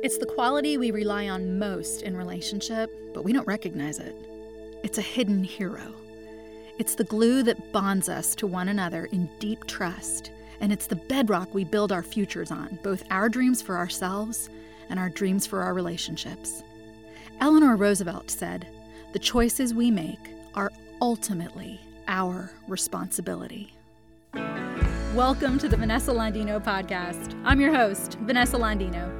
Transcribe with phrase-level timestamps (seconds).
[0.00, 4.14] It's the quality we rely on most in relationship, but we don't recognize it.
[4.84, 5.92] It's a hidden hero.
[6.78, 10.30] It's the glue that bonds us to one another in deep trust,
[10.60, 14.48] and it's the bedrock we build our futures on, both our dreams for ourselves
[14.88, 16.62] and our dreams for our relationships.
[17.40, 18.68] Eleanor Roosevelt said,
[19.14, 20.70] The choices we make are
[21.02, 23.74] ultimately our responsibility.
[25.12, 27.34] Welcome to the Vanessa Landino podcast.
[27.44, 29.17] I'm your host, Vanessa Landino.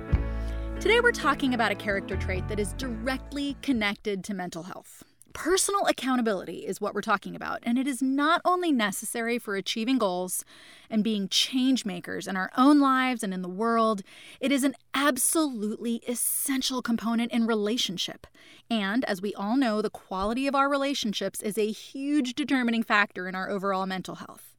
[0.89, 5.05] Today we're talking about a character trait that is directly connected to mental health.
[5.35, 9.99] Personal accountability is what we're talking about, and it is not only necessary for achieving
[9.99, 10.47] goals
[10.89, 14.01] and being change makers in our own lives and in the world,
[14.41, 18.27] it is an absolutely essential component in relationship.
[18.71, 23.29] And as we all know, the quality of our relationships is a huge determining factor
[23.29, 24.55] in our overall mental health.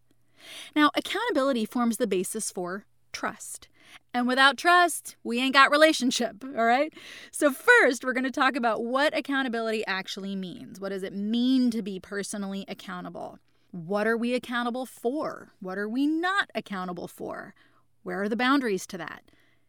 [0.76, 3.68] Now, accountability forms the basis for trust.
[4.14, 6.94] And without trust, we ain't got relationship, all right?
[7.32, 10.80] So first, we're going to talk about what accountability actually means.
[10.80, 13.40] What does it mean to be personally accountable?
[13.72, 15.54] What are we accountable for?
[15.60, 17.54] What are we not accountable for?
[18.04, 19.24] Where are the boundaries to that?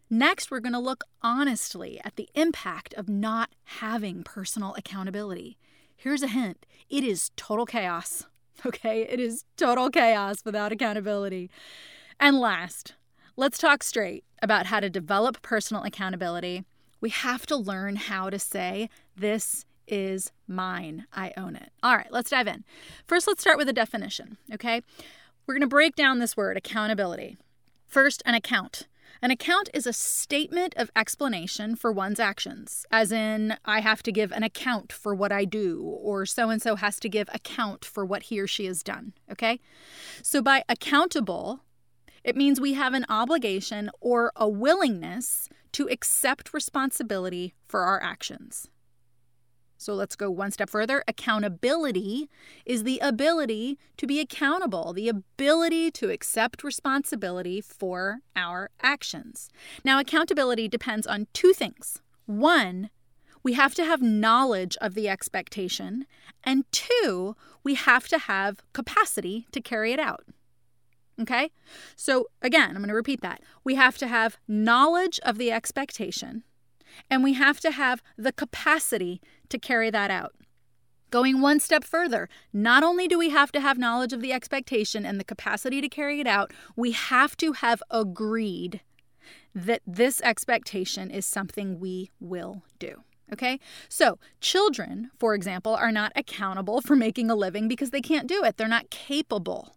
[0.09, 5.59] Next, we're going to look honestly at the impact of not having personal accountability.
[5.97, 8.27] Here's a hint it is total chaos.
[8.67, 11.49] Okay, it is total chaos without accountability.
[12.19, 12.93] And last,
[13.41, 16.63] Let's talk straight about how to develop personal accountability.
[17.01, 21.07] We have to learn how to say, This is mine.
[21.11, 21.71] I own it.
[21.83, 22.65] All right, let's dive in.
[23.07, 24.83] First, let's start with a definition, okay?
[25.47, 27.39] We're going to break down this word, accountability.
[27.87, 28.89] First, an account.
[29.23, 34.13] An account is a statement of explanation for one's actions, as in, I have to
[34.13, 37.87] give an account for what I do, or so and so has to give account
[37.87, 39.15] for what he or she has done.
[39.33, 39.61] Okay?
[40.23, 41.61] So, by accountable,
[42.25, 48.69] it means we have an obligation or a willingness to accept responsibility for our actions.
[49.81, 51.03] So let's go one step further.
[51.09, 52.29] Accountability
[52.67, 59.49] is the ability to be accountable, the ability to accept responsibility for our actions.
[59.83, 62.03] Now, accountability depends on two things.
[62.27, 62.91] One,
[63.43, 66.05] we have to have knowledge of the expectation,
[66.45, 70.27] and two, we have to have capacity to carry it out.
[71.21, 71.51] Okay?
[71.97, 73.43] So again, I'm going to repeat that.
[73.65, 76.45] We have to have knowledge of the expectation
[77.09, 80.35] and we have to have the capacity to carry that out.
[81.11, 85.05] Going one step further, not only do we have to have knowledge of the expectation
[85.05, 88.81] and the capacity to carry it out, we have to have agreed
[89.53, 93.03] that this expectation is something we will do.
[93.33, 93.59] Okay?
[93.89, 98.45] So, children, for example, are not accountable for making a living because they can't do
[98.45, 98.57] it.
[98.57, 99.75] They're not capable.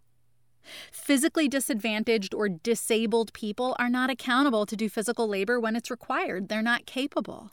[0.92, 6.50] Physically disadvantaged or disabled people are not accountable to do physical labor when it's required.
[6.50, 7.52] They're not capable.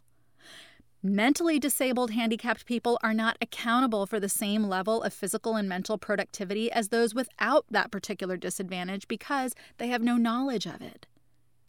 [1.02, 5.96] Mentally disabled handicapped people are not accountable for the same level of physical and mental
[5.96, 11.06] productivity as those without that particular disadvantage because they have no knowledge of it.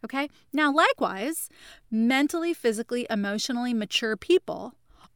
[0.04, 0.28] Okay?
[0.52, 1.48] Now, likewise,
[1.90, 4.74] mentally, physically, emotionally mature people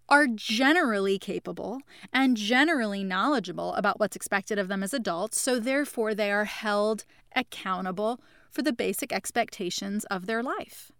[0.08, 1.80] are generally capable
[2.12, 7.04] and generally knowledgeable about what's expected of them as adults, so therefore they are held
[7.34, 10.92] accountable for the basic expectations of their life.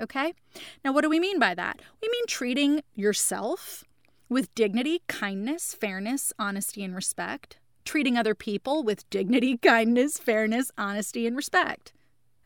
[0.00, 0.32] Okay?
[0.84, 1.80] Now, what do we mean by that?
[2.00, 3.84] We mean treating yourself
[4.28, 7.58] with dignity, kindness, fairness, honesty, and respect.
[7.84, 11.92] Treating other people with dignity, kindness, fairness, honesty, and respect.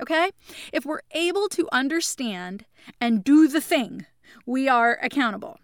[0.01, 0.31] Okay?
[0.73, 2.65] If we're able to understand
[3.01, 4.07] and do the thing,
[4.45, 5.59] we are accountable.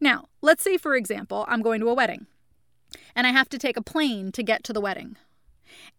[0.00, 2.26] Now, let's say, for example, I'm going to a wedding
[3.14, 5.16] and I have to take a plane to get to the wedding.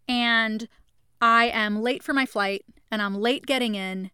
[0.08, 0.68] And
[1.22, 4.12] I am late for my flight and I'm late getting in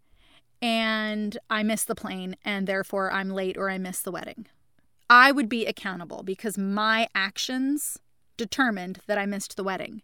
[0.62, 4.48] and I miss the plane and therefore I'm late or I miss the wedding.
[5.10, 8.00] I would be accountable because my actions
[8.38, 10.02] determined that I missed the wedding.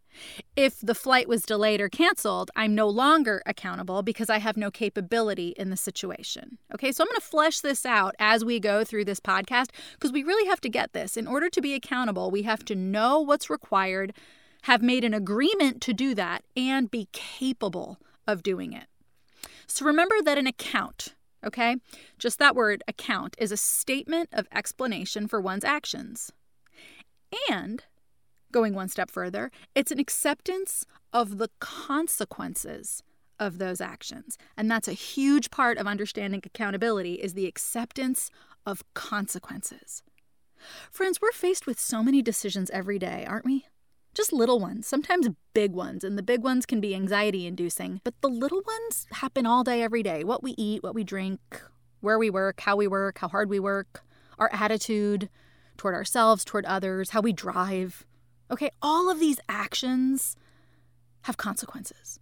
[0.56, 4.72] If the flight was delayed or canceled, I'm no longer accountable because I have no
[4.72, 6.58] capability in the situation.
[6.74, 10.12] Okay, so I'm going to flesh this out as we go through this podcast because
[10.12, 11.18] we really have to get this.
[11.18, 14.14] In order to be accountable, we have to know what's required,
[14.64, 18.86] have made an agreement to do that, and be capable of doing it.
[19.68, 21.78] So remember that an account, okay,
[22.20, 26.32] just that word account, is a statement of explanation for one's actions.
[27.50, 27.84] And
[28.52, 33.02] Going one step further, it's an acceptance of the consequences
[33.40, 34.38] of those actions.
[34.58, 38.30] And that's a huge part of understanding accountability is the acceptance
[38.66, 40.04] of consequences.
[40.92, 43.66] Friends, we're faced with so many decisions every day, aren't we?
[44.14, 48.14] Just little ones, sometimes big ones, and the big ones can be anxiety inducing, but
[48.22, 50.24] the little ones happen all day, every day.
[50.24, 51.40] What we eat, what we drink,
[52.02, 54.04] where we work, how we work, how hard we work,
[54.38, 55.30] our attitude
[55.78, 58.06] toward ourselves, toward others, how we drive.
[58.52, 60.36] Okay, all of these actions
[61.22, 62.20] have consequences.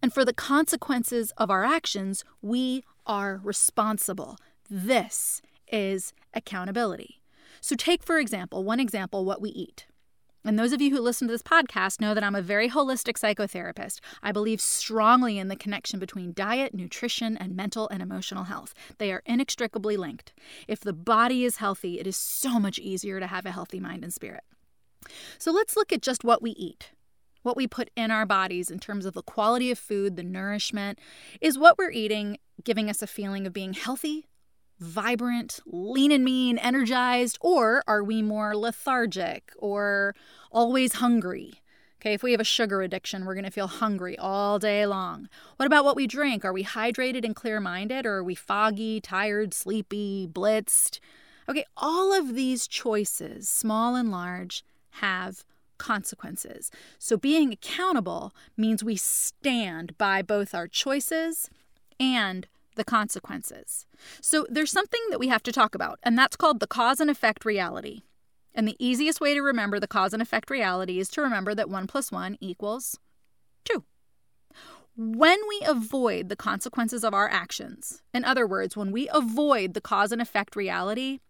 [0.00, 4.36] And for the consequences of our actions, we are responsible.
[4.70, 7.20] This is accountability.
[7.60, 9.86] So, take for example, one example, what we eat.
[10.44, 13.18] And those of you who listen to this podcast know that I'm a very holistic
[13.18, 13.98] psychotherapist.
[14.22, 18.72] I believe strongly in the connection between diet, nutrition, and mental and emotional health.
[18.98, 20.32] They are inextricably linked.
[20.68, 24.04] If the body is healthy, it is so much easier to have a healthy mind
[24.04, 24.44] and spirit.
[25.38, 26.92] So let's look at just what we eat.
[27.42, 30.98] What we put in our bodies in terms of the quality of food, the nourishment.
[31.40, 34.26] Is what we're eating giving us a feeling of being healthy,
[34.78, 40.14] vibrant, lean and mean, energized, or are we more lethargic or
[40.50, 41.62] always hungry?
[42.00, 45.28] Okay, if we have a sugar addiction, we're going to feel hungry all day long.
[45.56, 46.44] What about what we drink?
[46.44, 51.00] Are we hydrated and clear minded, or are we foggy, tired, sleepy, blitzed?
[51.48, 54.62] Okay, all of these choices, small and large,
[55.00, 55.44] have
[55.78, 56.70] consequences.
[56.98, 61.50] So being accountable means we stand by both our choices
[62.00, 62.46] and
[62.76, 63.86] the consequences.
[64.20, 67.10] So there's something that we have to talk about, and that's called the cause and
[67.10, 68.02] effect reality.
[68.54, 71.68] And the easiest way to remember the cause and effect reality is to remember that
[71.68, 72.98] 1 plus 1 equals
[73.64, 73.84] 2.
[74.96, 79.82] When we avoid the consequences of our actions, in other words, when we avoid the
[79.82, 81.20] cause and effect reality,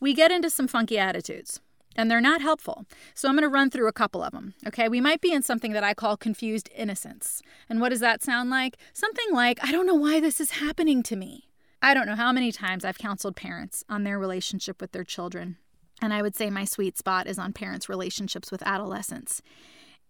[0.00, 1.60] we get into some funky attitudes
[2.00, 2.86] and they're not helpful.
[3.14, 4.54] So I'm going to run through a couple of them.
[4.66, 7.42] Okay, we might be in something that I call confused innocence.
[7.68, 8.78] And what does that sound like?
[8.94, 11.50] Something like, I don't know why this is happening to me.
[11.82, 15.58] I don't know how many times I've counseled parents on their relationship with their children.
[16.00, 19.42] And I would say my sweet spot is on parents' relationships with adolescents.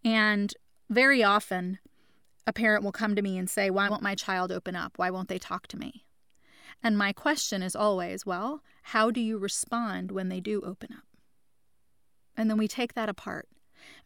[0.04, 0.54] And
[0.88, 1.80] very often,
[2.46, 4.92] a parent will come to me and say, Why won't my child open up?
[4.96, 6.04] Why won't they talk to me?
[6.84, 8.62] And my question is always, Well,
[8.94, 11.09] how do you respond when they do open up?
[12.40, 13.50] And then we take that apart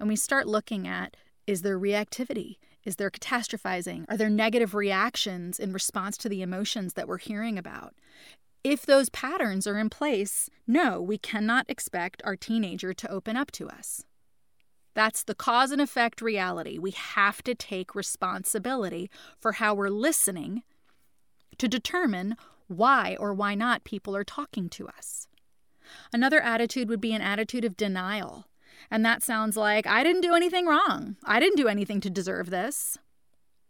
[0.01, 1.17] and we start looking at
[1.47, 2.57] is there reactivity?
[2.85, 4.07] Is there catastrophizing?
[4.09, 7.95] Are there negative reactions in response to the emotions that we're hearing about?
[8.65, 13.53] If those patterns are in place, no, we cannot expect our teenager to open up
[13.53, 14.05] to us.
[14.95, 16.77] That's the cause and effect reality.
[16.77, 20.65] We have to take responsibility for how we're listening
[21.59, 22.35] to determine
[22.67, 25.29] why or why not people are talking to us.
[26.13, 28.47] Another attitude would be an attitude of denial.
[28.91, 31.17] And that sounds like, I didn't do anything wrong.
[31.25, 32.99] I didn't do anything to deserve this.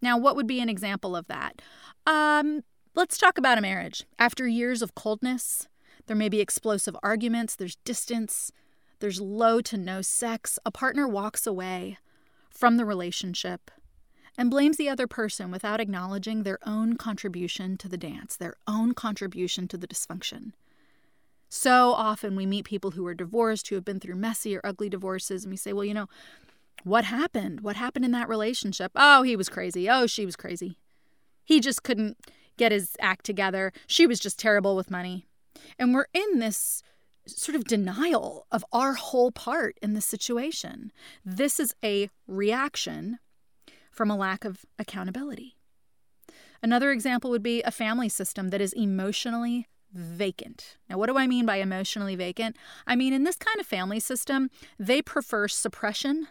[0.03, 1.63] Now, what would be an example of that?
[2.07, 2.63] Um,
[2.95, 4.05] let's talk about a marriage.
[4.19, 5.69] After years of coldness,
[6.07, 8.53] there may be explosive arguments, there's distance,
[9.01, 10.59] there's low to no sex.
[10.67, 11.99] A partner walks away
[12.51, 13.71] from the relationship
[14.37, 18.93] and blames the other person without acknowledging their own contribution to the dance, their own
[18.93, 20.53] contribution to the dysfunction.
[21.57, 24.89] So often we meet people who are divorced, who have been through messy or ugly
[24.89, 26.09] divorces, and we say, well, you know,
[26.83, 27.61] what happened?
[27.61, 28.91] What happened in that relationship?
[28.97, 29.89] Oh, he was crazy.
[29.89, 30.79] Oh, she was crazy.
[31.45, 32.19] He just couldn't
[32.57, 33.73] get his act together.
[33.87, 35.27] She was just terrible with money.
[35.79, 36.83] And we're in this
[37.25, 40.91] sort of denial of our whole part in the situation.
[41.25, 43.21] This is a reaction
[43.93, 45.55] from a lack of accountability.
[46.65, 50.77] Another example would be a family system that is emotionally vacant.
[50.91, 52.57] Now, what do I mean by emotionally vacant?
[52.87, 56.29] I mean, in this kind of family system, they prefer suppression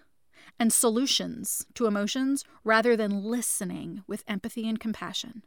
[0.59, 5.43] and solutions to emotions rather than listening with empathy and compassion.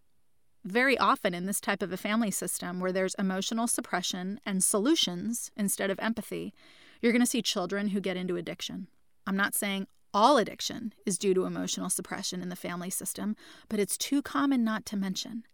[0.65, 5.53] Very often, in this type of a family system where there's emotional suppression and solutions
[5.57, 6.53] instead of empathy,
[7.01, 8.89] you're going to see children who get into addiction.
[9.27, 13.37] I'm not saying all addiction is due to emotional suppression in the family system,
[13.69, 15.45] but it's too common not to mention.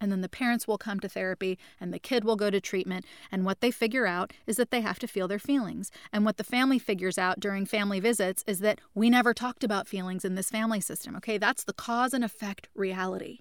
[0.00, 3.04] And then the parents will come to therapy and the kid will go to treatment.
[3.30, 5.90] And what they figure out is that they have to feel their feelings.
[6.12, 9.86] And what the family figures out during family visits is that we never talked about
[9.86, 11.14] feelings in this family system.
[11.16, 13.40] Okay, that's the cause and effect reality.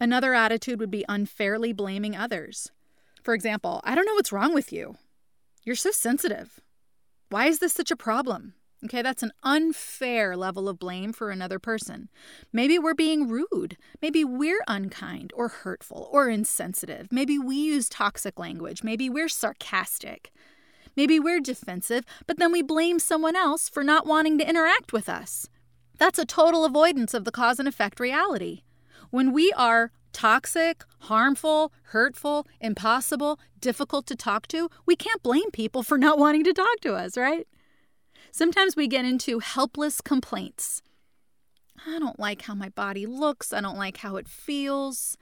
[0.00, 2.70] Another attitude would be unfairly blaming others.
[3.22, 4.96] For example, I don't know what's wrong with you.
[5.64, 6.60] You're so sensitive.
[7.30, 8.54] Why is this such a problem?
[8.84, 12.08] Okay, that's an unfair level of blame for another person.
[12.52, 13.76] Maybe we're being rude.
[14.00, 17.08] Maybe we're unkind or hurtful or insensitive.
[17.10, 18.84] Maybe we use toxic language.
[18.84, 20.30] Maybe we're sarcastic.
[20.96, 25.08] Maybe we're defensive, but then we blame someone else for not wanting to interact with
[25.08, 25.48] us.
[25.98, 28.62] That's a total avoidance of the cause and effect reality.
[29.10, 35.82] When we are toxic, harmful, hurtful, impossible, difficult to talk to, we can't blame people
[35.82, 37.46] for not wanting to talk to us, right?
[38.38, 40.80] Sometimes we get into helpless complaints.
[41.84, 43.52] I don't like how my body looks.
[43.52, 45.18] I don't like how it feels.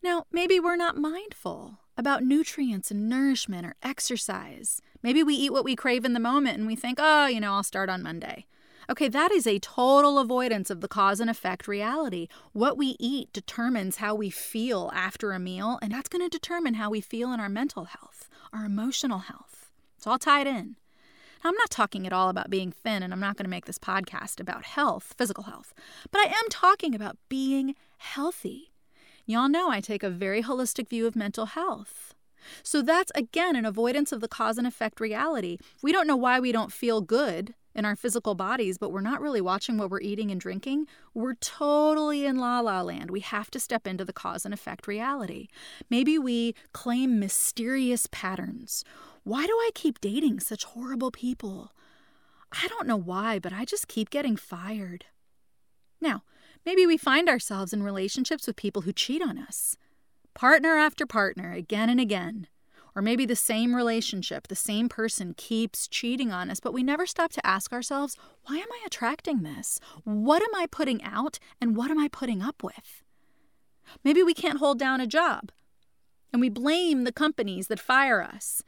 [0.00, 4.80] Now, maybe we're not mindful about nutrients and nourishment or exercise.
[5.02, 7.52] Maybe we eat what we crave in the moment and we think, oh, you know,
[7.54, 8.46] I'll start on Monday.
[8.88, 12.28] Okay, that is a total avoidance of the cause and effect reality.
[12.52, 16.74] What we eat determines how we feel after a meal, and that's going to determine
[16.74, 19.72] how we feel in our mental health, our emotional health.
[19.96, 20.76] It's all tied in.
[21.42, 23.66] Now, I'm not talking at all about being thin, and I'm not going to make
[23.66, 25.74] this podcast about health, physical health,
[26.10, 28.72] but I am talking about being healthy.
[29.26, 32.14] Y'all know I take a very holistic view of mental health.
[32.62, 35.58] So that's again an avoidance of the cause and effect reality.
[35.82, 39.20] We don't know why we don't feel good in our physical bodies, but we're not
[39.20, 43.10] really watching what we're eating and drinking, we're totally in la la land.
[43.10, 45.48] We have to step into the cause and effect reality.
[45.90, 48.82] Maybe we claim mysterious patterns.
[49.26, 51.72] Why do I keep dating such horrible people?
[52.52, 55.06] I don't know why, but I just keep getting fired.
[56.00, 56.22] Now,
[56.64, 59.76] maybe we find ourselves in relationships with people who cheat on us.
[60.32, 62.46] Partner after partner, again and again.
[62.94, 67.04] Or maybe the same relationship, the same person keeps cheating on us, but we never
[67.04, 69.80] stop to ask ourselves, why am I attracting this?
[70.04, 73.02] What am I putting out and what am I putting up with?
[74.04, 75.50] Maybe we can't hold down a job
[76.32, 78.62] and we blame the companies that fire us.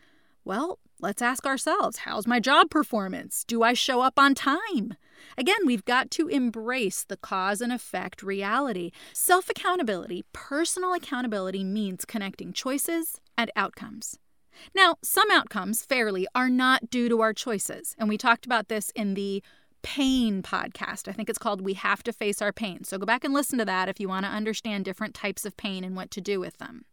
[0.48, 3.44] Well, let's ask ourselves how's my job performance?
[3.44, 4.94] Do I show up on time?
[5.36, 8.92] Again, we've got to embrace the cause and effect reality.
[9.12, 14.18] Self accountability, personal accountability means connecting choices and outcomes.
[14.74, 17.94] Now, some outcomes, fairly, are not due to our choices.
[17.98, 19.42] And we talked about this in the
[19.82, 21.08] pain podcast.
[21.08, 22.84] I think it's called We Have to Face Our Pain.
[22.84, 25.58] So go back and listen to that if you want to understand different types of
[25.58, 26.86] pain and what to do with them.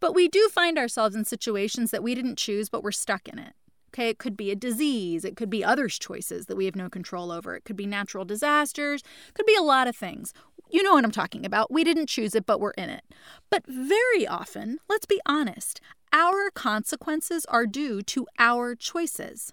[0.00, 3.38] But we do find ourselves in situations that we didn't choose, but we're stuck in
[3.38, 3.54] it.
[3.94, 6.88] Okay, it could be a disease, it could be others' choices that we have no
[6.88, 10.32] control over, it could be natural disasters, it could be a lot of things.
[10.70, 11.70] You know what I'm talking about.
[11.70, 13.04] We didn't choose it, but we're in it.
[13.50, 15.82] But very often, let's be honest,
[16.14, 19.52] our consequences are due to our choices.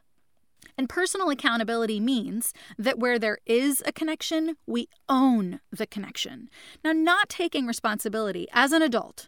[0.78, 6.50] And personal accountability means that where there is a connection, we own the connection.
[6.86, 9.28] Now, not taking responsibility as an adult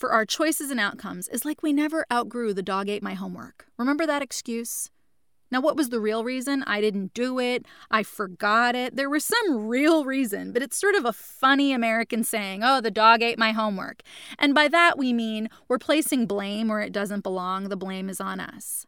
[0.00, 3.66] for our choices and outcomes is like we never outgrew the dog ate my homework.
[3.76, 4.90] Remember that excuse?
[5.50, 6.64] Now, what was the real reason?
[6.66, 7.66] I didn't do it.
[7.90, 8.96] I forgot it.
[8.96, 12.90] There was some real reason, but it's sort of a funny American saying, oh, the
[12.90, 14.02] dog ate my homework.
[14.38, 17.64] And by that, we mean we're placing blame where it doesn't belong.
[17.64, 18.86] The blame is on us.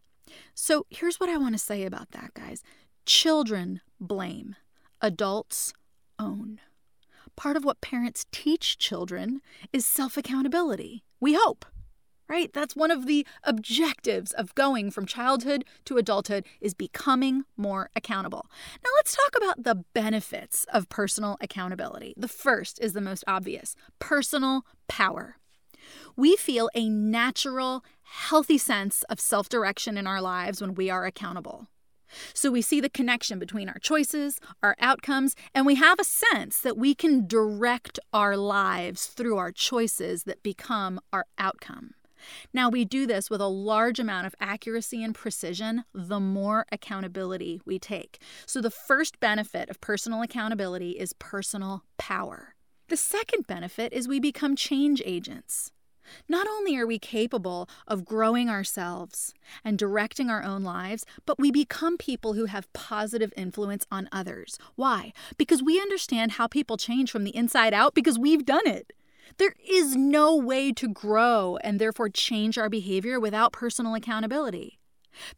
[0.55, 2.63] So here's what I want to say about that, guys
[3.05, 4.55] children blame,
[5.01, 5.75] adults
[6.19, 6.61] own.
[7.37, 9.41] Part of what parents teach children
[9.73, 11.05] is self accountability.
[11.21, 11.65] We hope
[12.33, 12.51] right?
[12.55, 18.47] That's one of the objectives of going from childhood to adulthood is becoming more accountable.
[18.83, 22.15] Now let's talk about the benefits of personal accountability.
[22.17, 25.37] The first is the most obvious, personal power.
[26.17, 31.67] We feel a natural, healthy sense of self-direction in our lives when we are accountable.
[32.35, 36.61] So we see the connection between our choices, our outcomes, and we have a sense
[36.61, 41.95] that we can direct our lives through our choices that become our outcome.
[42.53, 47.61] Now, we do this with a large amount of accuracy and precision the more accountability
[47.65, 48.21] we take.
[48.47, 52.55] So, the first benefit of personal accountability is personal power.
[52.89, 55.73] The second benefit is we become change agents.
[56.29, 61.51] Not only are we capable of growing ourselves and directing our own lives, but we
[61.51, 64.59] become people who have positive influence on others.
[64.77, 65.13] Why?
[65.37, 68.93] Because we understand how people change from the inside out because we've done it.
[69.39, 74.79] There is no way to grow and therefore change our behavior without personal accountability.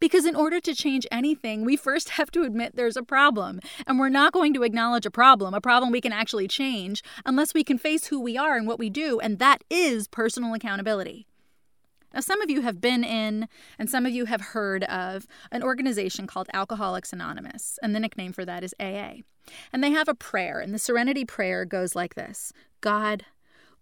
[0.00, 3.60] Because in order to change anything, we first have to admit there's a problem.
[3.86, 7.54] And we're not going to acknowledge a problem, a problem we can actually change, unless
[7.54, 11.26] we can face who we are and what we do, and that is personal accountability.
[12.12, 15.64] Now, some of you have been in, and some of you have heard of, an
[15.64, 19.22] organization called Alcoholics Anonymous, and the nickname for that is AA.
[19.72, 23.24] And they have a prayer, and the Serenity Prayer goes like this God,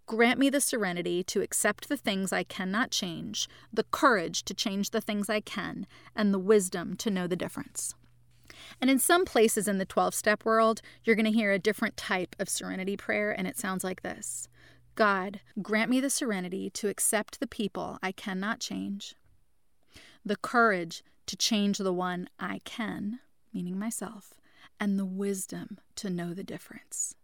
[0.05, 4.89] Grant me the serenity to accept the things I cannot change, the courage to change
[4.89, 7.95] the things I can, and the wisdom to know the difference.
[8.81, 11.95] And in some places in the 12 step world, you're going to hear a different
[11.95, 14.47] type of serenity prayer, and it sounds like this
[14.95, 19.15] God, grant me the serenity to accept the people I cannot change,
[20.25, 23.19] the courage to change the one I can,
[23.53, 24.33] meaning myself,
[24.79, 27.15] and the wisdom to know the difference.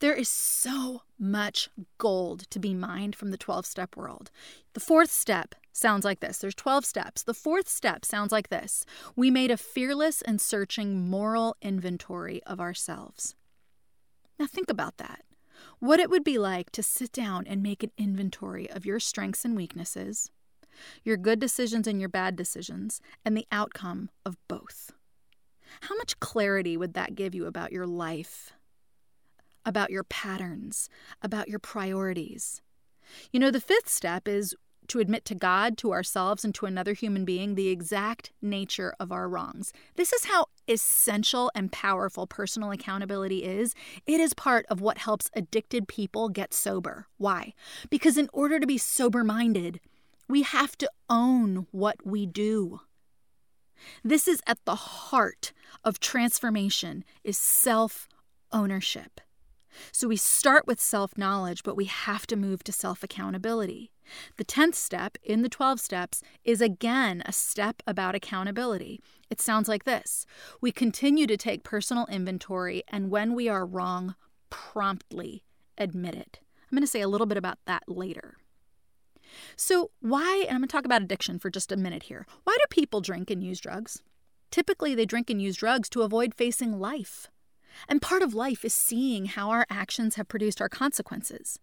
[0.00, 4.30] There is so much gold to be mined from the 12 step world.
[4.74, 7.22] The fourth step sounds like this there's 12 steps.
[7.22, 8.84] The fourth step sounds like this
[9.16, 13.34] We made a fearless and searching moral inventory of ourselves.
[14.38, 15.24] Now, think about that.
[15.78, 19.44] what it would be like to sit down and make an inventory of your strengths
[19.44, 20.30] and weaknesses,
[21.04, 24.92] your good decisions and your bad decisions, and the outcome of both.
[25.82, 28.52] How much clarity would that give you about your life,
[29.64, 30.88] about your patterns,
[31.22, 32.62] about your priorities?
[33.32, 34.54] You know, the fifth step is
[34.88, 39.12] to admit to God, to ourselves, and to another human being the exact nature of
[39.12, 39.72] our wrongs.
[39.94, 43.74] This is how essential and powerful personal accountability is.
[44.04, 47.06] It is part of what helps addicted people get sober.
[47.18, 47.54] Why?
[47.88, 49.78] Because in order to be sober minded,
[50.28, 52.80] we have to own what we do.
[54.02, 55.52] This is at the heart
[55.84, 58.08] of transformation is self
[58.52, 59.20] ownership.
[59.92, 63.90] So we start with self knowledge, but we have to move to self accountability.
[64.36, 69.00] The 10th step in the 12 steps is again a step about accountability.
[69.30, 70.26] It sounds like this
[70.60, 74.14] We continue to take personal inventory, and when we are wrong,
[74.50, 75.44] promptly
[75.78, 76.40] admit it.
[76.70, 78.36] I'm going to say a little bit about that later.
[79.56, 82.26] So, why, and I'm going to talk about addiction for just a minute here.
[82.44, 84.02] Why do people drink and use drugs?
[84.50, 87.28] Typically, they drink and use drugs to avoid facing life.
[87.88, 91.58] And part of life is seeing how our actions have produced our consequences.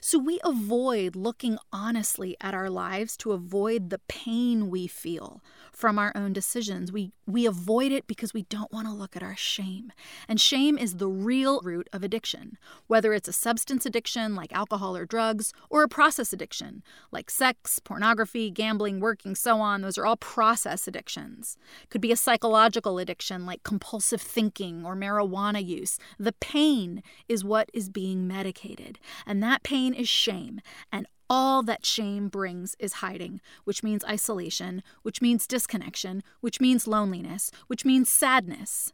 [0.00, 5.98] So we avoid looking honestly at our lives to avoid the pain we feel from
[5.98, 6.92] our own decisions.
[6.92, 9.92] We, we avoid it because we don't want to look at our shame.
[10.28, 14.96] And shame is the real root of addiction, whether it's a substance addiction like alcohol
[14.96, 19.80] or drugs, or a process addiction like sex, pornography, gambling, working, so on.
[19.80, 21.56] Those are all process addictions.
[21.88, 25.98] Could be a psychological addiction like compulsive thinking or marijuana use.
[26.18, 28.98] The pain is what is being medicated.
[29.26, 30.60] And that pain is shame,
[30.90, 36.88] and all that shame brings is hiding, which means isolation, which means disconnection, which means
[36.88, 38.92] loneliness, which means sadness.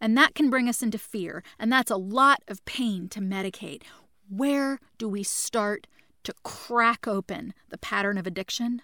[0.00, 3.84] And that can bring us into fear, and that's a lot of pain to medicate.
[4.28, 5.86] Where do we start
[6.24, 8.82] to crack open the pattern of addiction?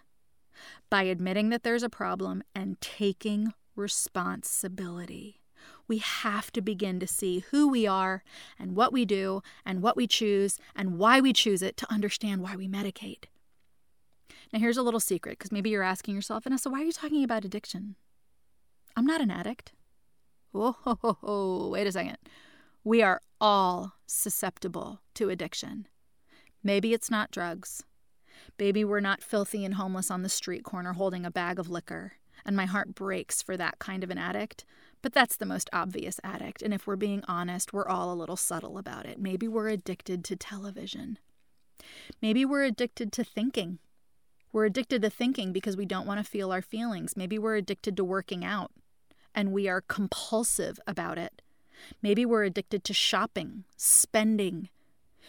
[0.89, 5.38] By admitting that there's a problem and taking responsibility
[5.89, 8.23] we have to begin to see who we are
[8.59, 12.43] and what we do and what we choose and why we choose it to understand
[12.43, 13.25] why we medicate.
[14.53, 17.25] Now, here's a little secret because maybe you're asking yourself, Vanessa, why are you talking
[17.25, 17.97] about addiction?
[18.97, 19.73] I'm not an addict.
[20.53, 22.19] Whoa, ho, ho, ho, wait a second.
[22.85, 25.87] We are all susceptible to addiction.
[26.63, 27.85] Maybe it's not drugs.
[28.59, 32.15] Maybe we're not filthy and homeless on the street corner holding a bag of liquor,
[32.45, 34.65] and my heart breaks for that kind of an addict.
[35.01, 38.37] But that's the most obvious addict, and if we're being honest, we're all a little
[38.37, 39.21] subtle about it.
[39.21, 41.19] Maybe we're addicted to television.
[42.21, 43.79] Maybe we're addicted to thinking.
[44.53, 47.17] We're addicted to thinking because we don't want to feel our feelings.
[47.17, 48.73] Maybe we're addicted to working out
[49.35, 51.43] and we are compulsive about it.
[52.03, 54.69] Maybe we're addicted to shopping, spending.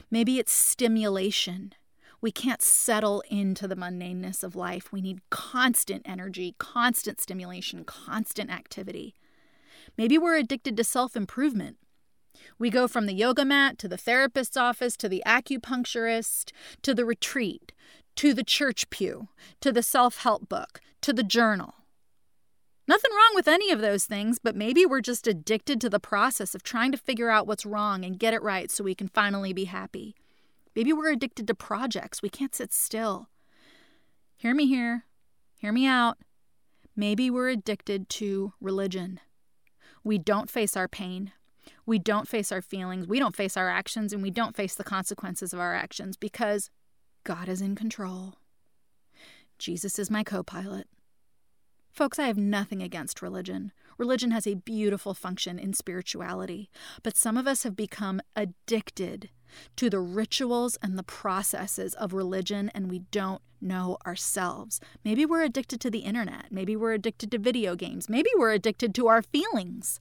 [0.10, 1.74] Maybe it's stimulation.
[2.22, 4.92] We can't settle into the mundaneness of life.
[4.92, 9.14] We need constant energy, constant stimulation, constant activity.
[10.00, 11.76] Maybe we're addicted to self improvement.
[12.58, 17.04] We go from the yoga mat to the therapist's office to the acupuncturist to the
[17.04, 17.74] retreat
[18.16, 19.28] to the church pew
[19.60, 21.74] to the self help book to the journal.
[22.88, 26.56] Nothing wrong with any of those things, but maybe we're just addicted to the process
[26.56, 29.52] of trying to figure out what's wrong and get it right so we can finally
[29.52, 30.16] be happy.
[30.78, 32.22] Maybe we're addicted to projects.
[32.22, 33.28] We can't sit still.
[34.38, 35.04] Hear me here.
[35.58, 36.20] Hear me out.
[36.96, 39.20] Maybe we're addicted to religion.
[40.04, 41.32] We don't face our pain.
[41.86, 43.08] We don't face our feelings.
[43.08, 46.70] We don't face our actions, and we don't face the consequences of our actions because
[47.24, 48.36] God is in control.
[49.58, 50.88] Jesus is my co pilot.
[51.92, 53.72] Folks, I have nothing against religion.
[53.98, 56.70] Religion has a beautiful function in spirituality,
[57.04, 59.30] but some of us have become addicted
[59.76, 64.80] to the rituals and the processes of religion, and we don't know ourselves.
[65.04, 66.52] Maybe we're addicted to the internet.
[66.52, 68.10] Maybe we're addicted to video games.
[68.10, 70.00] Maybe we're addicted to our feelings.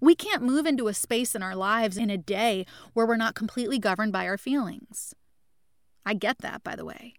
[0.00, 3.34] We can't move into a space in our lives in a day where we're not
[3.34, 5.14] completely governed by our feelings.
[6.04, 7.14] I get that, by the way.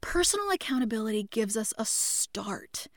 [0.00, 2.88] Personal accountability gives us a start.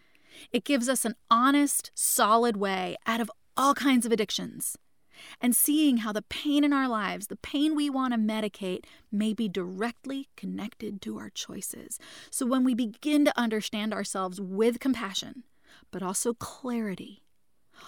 [0.51, 4.75] It gives us an honest, solid way out of all kinds of addictions
[5.41, 9.33] and seeing how the pain in our lives, the pain we want to medicate, may
[9.33, 11.99] be directly connected to our choices.
[12.29, 15.43] So when we begin to understand ourselves with compassion,
[15.91, 17.23] but also clarity,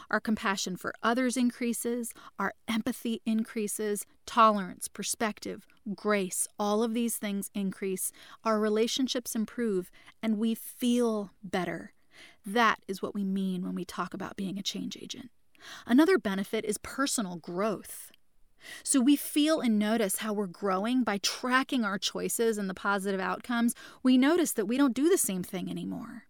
[0.09, 7.49] our compassion for others increases, our empathy increases, tolerance, perspective, grace, all of these things
[7.53, 8.11] increase,
[8.43, 9.89] our relationships improve,
[10.21, 11.93] and we feel better.
[12.45, 15.29] That is what we mean when we talk about being a change agent.
[15.85, 18.11] Another benefit is personal growth.
[18.83, 23.19] So we feel and notice how we're growing by tracking our choices and the positive
[23.19, 23.75] outcomes.
[24.03, 26.23] We notice that we don't do the same thing anymore.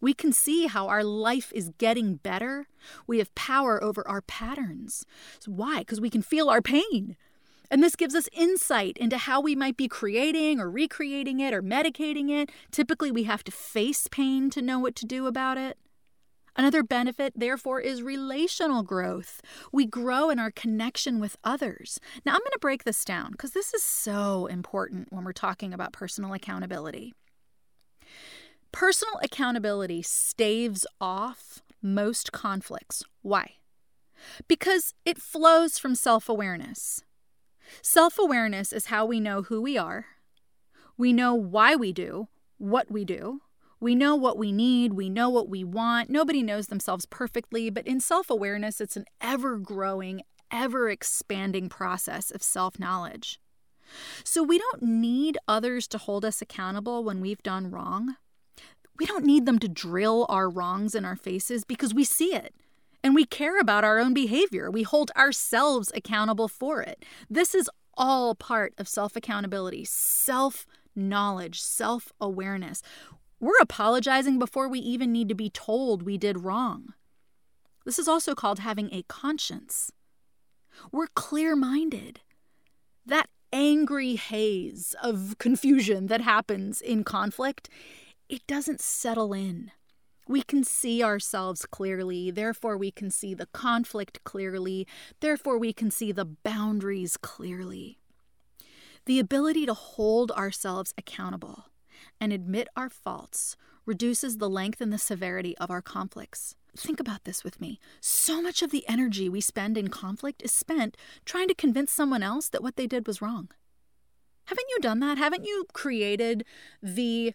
[0.00, 2.66] We can see how our life is getting better.
[3.06, 5.06] We have power over our patterns.
[5.38, 5.78] So why?
[5.78, 7.16] Because we can feel our pain.
[7.70, 11.62] And this gives us insight into how we might be creating or recreating it or
[11.62, 12.50] medicating it.
[12.70, 15.78] Typically, we have to face pain to know what to do about it.
[16.56, 19.40] Another benefit, therefore, is relational growth.
[19.72, 21.98] We grow in our connection with others.
[22.24, 25.74] Now, I'm going to break this down because this is so important when we're talking
[25.74, 27.12] about personal accountability.
[28.70, 33.02] Personal accountability staves off most conflicts.
[33.22, 33.54] Why?
[34.48, 37.02] Because it flows from self awareness.
[37.82, 40.06] Self awareness is how we know who we are,
[40.96, 43.40] we know why we do what we do,
[43.84, 46.08] we know what we need, we know what we want.
[46.08, 52.30] Nobody knows themselves perfectly, but in self awareness, it's an ever growing, ever expanding process
[52.30, 53.38] of self knowledge.
[54.24, 58.16] So we don't need others to hold us accountable when we've done wrong.
[58.98, 62.54] We don't need them to drill our wrongs in our faces because we see it
[63.02, 64.70] and we care about our own behavior.
[64.70, 67.04] We hold ourselves accountable for it.
[67.28, 70.66] This is all part of self accountability, self
[70.96, 72.82] knowledge, self awareness.
[73.44, 76.94] We're apologizing before we even need to be told we did wrong.
[77.84, 79.92] This is also called having a conscience.
[80.90, 82.20] We're clear minded.
[83.04, 87.68] That angry haze of confusion that happens in conflict,
[88.30, 89.72] it doesn't settle in.
[90.26, 94.86] We can see ourselves clearly, therefore, we can see the conflict clearly,
[95.20, 97.98] therefore, we can see the boundaries clearly.
[99.04, 101.66] The ability to hold ourselves accountable
[102.24, 106.56] and admit our faults reduces the length and the severity of our conflicts.
[106.74, 107.78] Think about this with me.
[108.00, 112.22] So much of the energy we spend in conflict is spent trying to convince someone
[112.22, 113.50] else that what they did was wrong.
[114.46, 115.18] Haven't you done that?
[115.18, 116.46] Haven't you created
[116.82, 117.34] the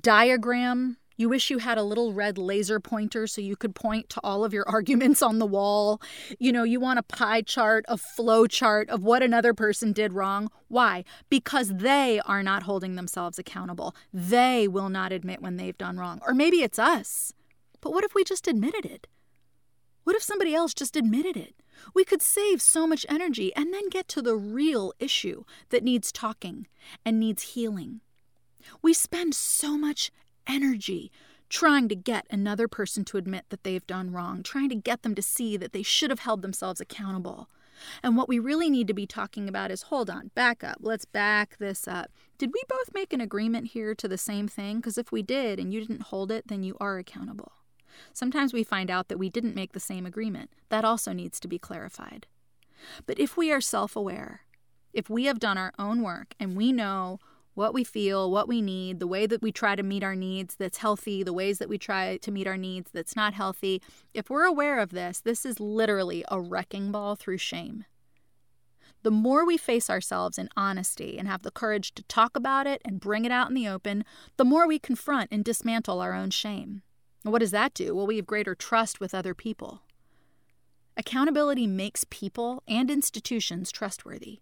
[0.00, 4.20] diagram you wish you had a little red laser pointer so you could point to
[4.24, 6.02] all of your arguments on the wall.
[6.40, 10.14] You know, you want a pie chart, a flow chart of what another person did
[10.14, 10.50] wrong.
[10.66, 11.04] Why?
[11.30, 13.94] Because they are not holding themselves accountable.
[14.12, 16.20] They will not admit when they've done wrong.
[16.26, 17.32] Or maybe it's us.
[17.80, 19.06] But what if we just admitted it?
[20.02, 21.54] What if somebody else just admitted it?
[21.94, 26.10] We could save so much energy and then get to the real issue that needs
[26.10, 26.66] talking
[27.04, 28.00] and needs healing.
[28.82, 30.10] We spend so much
[30.46, 31.10] energy
[31.52, 35.14] trying to get another person to admit that they've done wrong, trying to get them
[35.14, 37.48] to see that they should have held themselves accountable.
[38.02, 40.78] And what we really need to be talking about is hold on, back up.
[40.80, 42.10] Let's back this up.
[42.38, 44.76] Did we both make an agreement here to the same thing?
[44.76, 47.52] Because if we did and you didn't hold it, then you are accountable.
[48.14, 50.50] Sometimes we find out that we didn't make the same agreement.
[50.70, 52.26] That also needs to be clarified.
[53.04, 54.42] But if we are self aware,
[54.92, 57.18] if we have done our own work and we know
[57.54, 60.54] what we feel, what we need, the way that we try to meet our needs
[60.54, 63.82] that's healthy, the ways that we try to meet our needs that's not healthy.
[64.14, 67.84] If we're aware of this, this is literally a wrecking ball through shame.
[69.02, 72.80] The more we face ourselves in honesty and have the courage to talk about it
[72.84, 74.04] and bring it out in the open,
[74.36, 76.82] the more we confront and dismantle our own shame.
[77.22, 77.94] What does that do?
[77.94, 79.82] Well, we have greater trust with other people.
[80.96, 84.40] Accountability makes people and institutions trustworthy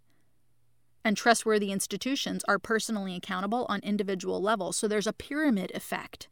[1.05, 4.77] and trustworthy institutions are personally accountable on individual levels.
[4.77, 6.29] So there's a pyramid effect.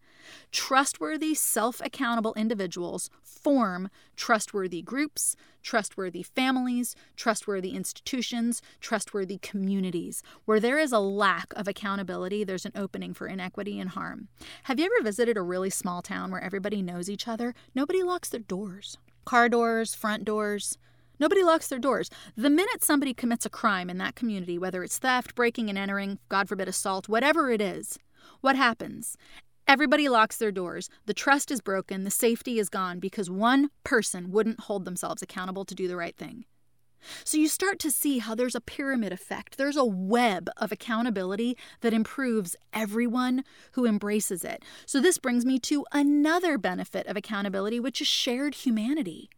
[0.52, 10.22] Trustworthy, self accountable individuals form trustworthy groups, trustworthy families, trustworthy institutions, trustworthy communities.
[10.44, 14.28] Where there is a lack of accountability, there's an opening for inequity and harm.
[14.64, 17.54] Have you ever visited a really small town where everybody knows each other?
[17.74, 18.98] Nobody locks their doors.
[19.24, 20.78] Car doors, front doors,
[21.20, 22.10] Nobody locks their doors.
[22.36, 26.18] The minute somebody commits a crime in that community, whether it's theft, breaking and entering,
[26.28, 27.98] God forbid assault, whatever it is,
[28.40, 29.16] what happens?
[29.66, 30.88] Everybody locks their doors.
[31.06, 32.04] The trust is broken.
[32.04, 36.16] The safety is gone because one person wouldn't hold themselves accountable to do the right
[36.16, 36.46] thing.
[37.24, 39.56] So you start to see how there's a pyramid effect.
[39.56, 44.64] There's a web of accountability that improves everyone who embraces it.
[44.86, 49.30] So this brings me to another benefit of accountability, which is shared humanity.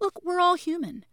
[0.00, 1.04] Look, we're all human.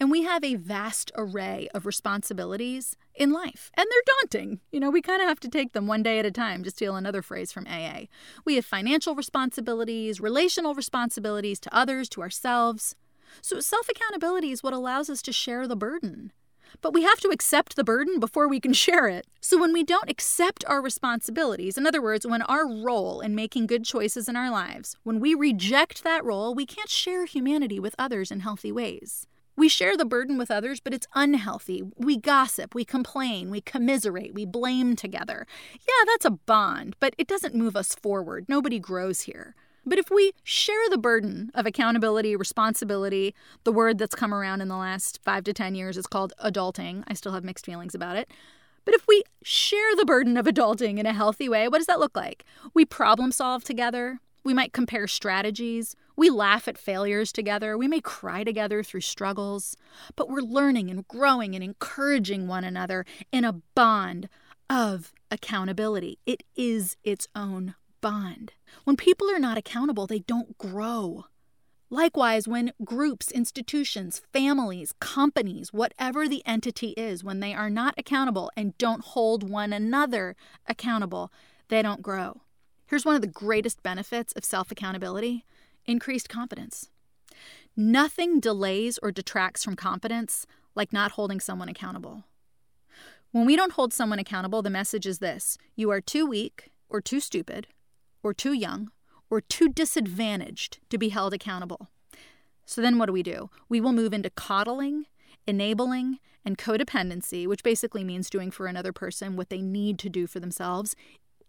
[0.00, 4.60] And we have a vast array of responsibilities in life, and they're daunting.
[4.70, 6.70] You know, we kind of have to take them one day at a time, to
[6.70, 8.06] steal another phrase from AA.
[8.44, 12.96] We have financial responsibilities, relational responsibilities to others, to ourselves.
[13.40, 16.32] So, self accountability is what allows us to share the burden.
[16.80, 19.26] But we have to accept the burden before we can share it.
[19.40, 23.66] So, when we don't accept our responsibilities, in other words, when our role in making
[23.66, 27.94] good choices in our lives, when we reject that role, we can't share humanity with
[27.98, 29.26] others in healthy ways.
[29.54, 31.82] We share the burden with others, but it's unhealthy.
[31.98, 35.46] We gossip, we complain, we commiserate, we blame together.
[35.74, 38.46] Yeah, that's a bond, but it doesn't move us forward.
[38.48, 39.54] Nobody grows here.
[39.84, 44.68] But if we share the burden of accountability, responsibility, the word that's come around in
[44.68, 47.02] the last five to 10 years is called adulting.
[47.08, 48.30] I still have mixed feelings about it.
[48.84, 52.00] But if we share the burden of adulting in a healthy way, what does that
[52.00, 52.44] look like?
[52.74, 54.20] We problem solve together.
[54.44, 55.94] We might compare strategies.
[56.16, 57.78] We laugh at failures together.
[57.78, 59.76] We may cry together through struggles.
[60.16, 64.28] But we're learning and growing and encouraging one another in a bond
[64.68, 66.18] of accountability.
[66.26, 68.52] It is its own bond.
[68.84, 71.24] When people are not accountable, they don't grow.
[71.88, 78.50] Likewise, when groups, institutions, families, companies, whatever the entity is, when they are not accountable
[78.56, 80.34] and don't hold one another
[80.66, 81.30] accountable,
[81.68, 82.40] they don't grow.
[82.86, 85.44] Here's one of the greatest benefits of self accountability
[85.84, 86.88] increased confidence.
[87.76, 92.24] Nothing delays or detracts from confidence like not holding someone accountable.
[93.32, 97.00] When we don't hold someone accountable, the message is this you are too weak or
[97.00, 97.66] too stupid
[98.22, 98.90] or too young
[99.30, 101.88] or too disadvantaged to be held accountable.
[102.66, 103.50] So then what do we do?
[103.68, 105.06] We will move into coddling,
[105.46, 110.26] enabling, and codependency, which basically means doing for another person what they need to do
[110.26, 110.94] for themselves.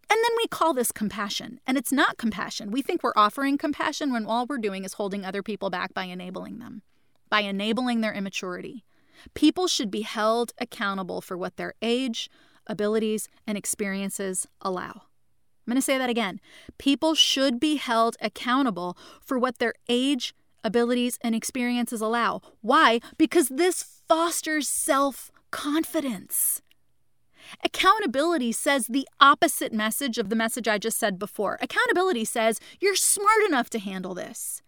[0.10, 1.60] And then we call this compassion.
[1.66, 2.72] And it's not compassion.
[2.72, 6.06] We think we're offering compassion when all we're doing is holding other people back by
[6.06, 6.84] enabling them,
[7.30, 8.86] by enabling their immaturity.
[9.34, 12.30] People should be held accountable for what their age,
[12.68, 15.04] abilities, and experiences allow.
[15.66, 16.42] I'm going to say that again.
[16.78, 22.42] People should be held accountable for what their age, abilities, and experiences allow.
[22.62, 23.00] Why?
[23.18, 26.62] Because this fosters self confidence.
[27.64, 31.58] Accountability says the opposite message of the message I just said before.
[31.62, 34.63] Accountability says you're smart enough to handle this.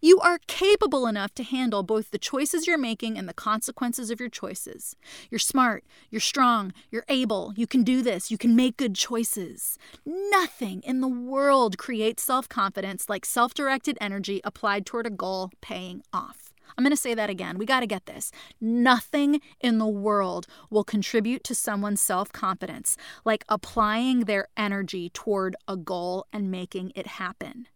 [0.00, 4.20] You are capable enough to handle both the choices you're making and the consequences of
[4.20, 4.96] your choices.
[5.30, 9.78] You're smart, you're strong, you're able, you can do this, you can make good choices.
[10.04, 15.50] Nothing in the world creates self confidence like self directed energy applied toward a goal
[15.60, 16.52] paying off.
[16.76, 17.58] I'm going to say that again.
[17.58, 18.32] We got to get this.
[18.60, 25.56] Nothing in the world will contribute to someone's self confidence like applying their energy toward
[25.68, 27.68] a goal and making it happen.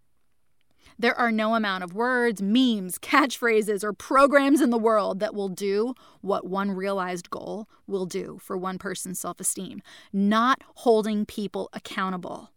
[1.00, 5.48] There are no amount of words, memes, catchphrases, or programs in the world that will
[5.48, 9.80] do what one realized goal will do for one person's self esteem.
[10.12, 12.50] Not holding people accountable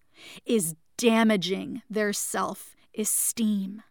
[0.45, 3.81] is damaging their self esteem.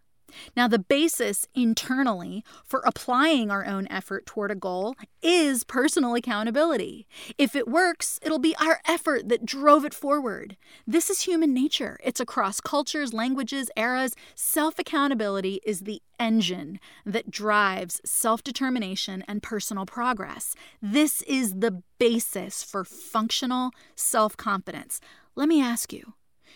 [0.56, 7.06] Now, the basis internally for applying our own effort toward a goal is personal accountability.
[7.38, 10.56] If it works, it'll be our effort that drove it forward.
[10.86, 14.14] This is human nature, it's across cultures, languages, eras.
[14.34, 20.54] Self accountability is the engine that drives self determination and personal progress.
[20.80, 25.00] This is the basis for functional self confidence.
[25.34, 26.14] Let me ask you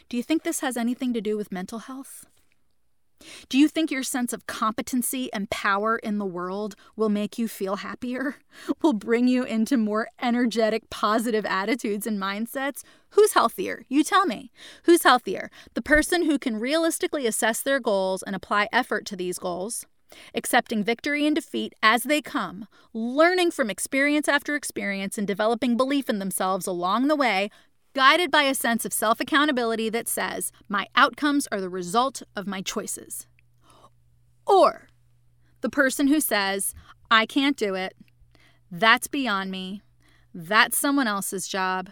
[0.09, 2.27] do you think this has anything to do with mental health?
[3.49, 7.49] Do you think your sense of competency and power in the world will make you
[7.49, 8.37] feel happier?
[8.83, 12.83] Will bring you into more energetic, positive attitudes and mindsets?
[13.11, 13.85] Who's healthier?
[13.89, 14.51] You tell me.
[14.85, 15.51] Who's healthier?
[15.75, 19.87] The person who can realistically assess their goals and apply effort to these goals,
[20.35, 26.09] accepting victory and defeat as they come, learning from experience after experience, and developing belief
[26.09, 27.51] in themselves along the way,
[27.97, 32.47] guided by a sense of self accountability that says, my outcomes are the result of
[32.47, 33.27] my choices.
[34.47, 34.89] Or
[35.63, 36.75] the person who says,
[37.11, 37.95] I can't do it,
[38.71, 39.81] that's beyond me,
[40.35, 41.89] that's someone else's job.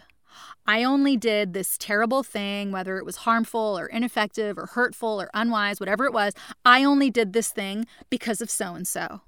[0.67, 5.31] I only did this terrible thing, whether it was harmful or ineffective or hurtful or
[5.33, 6.33] unwise, whatever it was.
[6.63, 9.21] I only did this thing because of so and so.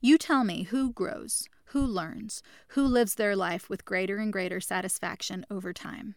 [0.00, 4.62] You tell me who grows, who learns, who lives their life with greater and greater
[4.62, 6.14] satisfaction over time.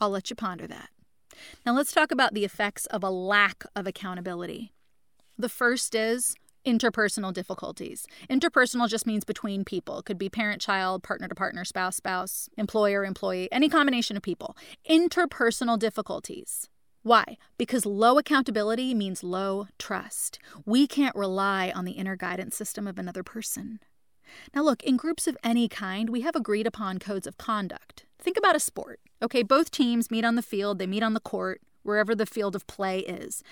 [0.00, 0.90] I'll let you ponder that.
[1.66, 4.72] Now, let's talk about the effects of a lack of accountability.
[5.36, 8.06] The first is interpersonal difficulties.
[8.30, 9.98] Interpersonal just means between people.
[9.98, 14.22] It could be parent child, partner to partner, spouse spouse, employer employee, any combination of
[14.22, 14.56] people.
[14.88, 16.68] Interpersonal difficulties.
[17.02, 17.38] Why?
[17.58, 20.38] Because low accountability means low trust.
[20.64, 23.80] We can't rely on the inner guidance system of another person.
[24.54, 28.04] Now, look, in groups of any kind, we have agreed upon codes of conduct.
[28.18, 29.00] Think about a sport.
[29.22, 32.54] Okay, both teams meet on the field, they meet on the court, wherever the field
[32.54, 33.42] of play is.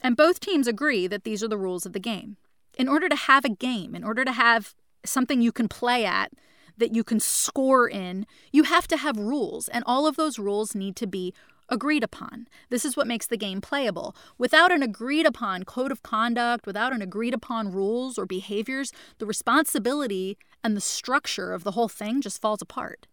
[0.00, 2.36] And both teams agree that these are the rules of the game.
[2.76, 6.32] In order to have a game, in order to have something you can play at,
[6.76, 10.74] that you can score in, you have to have rules, and all of those rules
[10.74, 11.32] need to be
[11.68, 12.48] agreed upon.
[12.70, 14.14] This is what makes the game playable.
[14.38, 19.26] Without an agreed upon code of conduct, without an agreed upon rules or behaviors, the
[19.26, 23.06] responsibility and the structure of the whole thing just falls apart.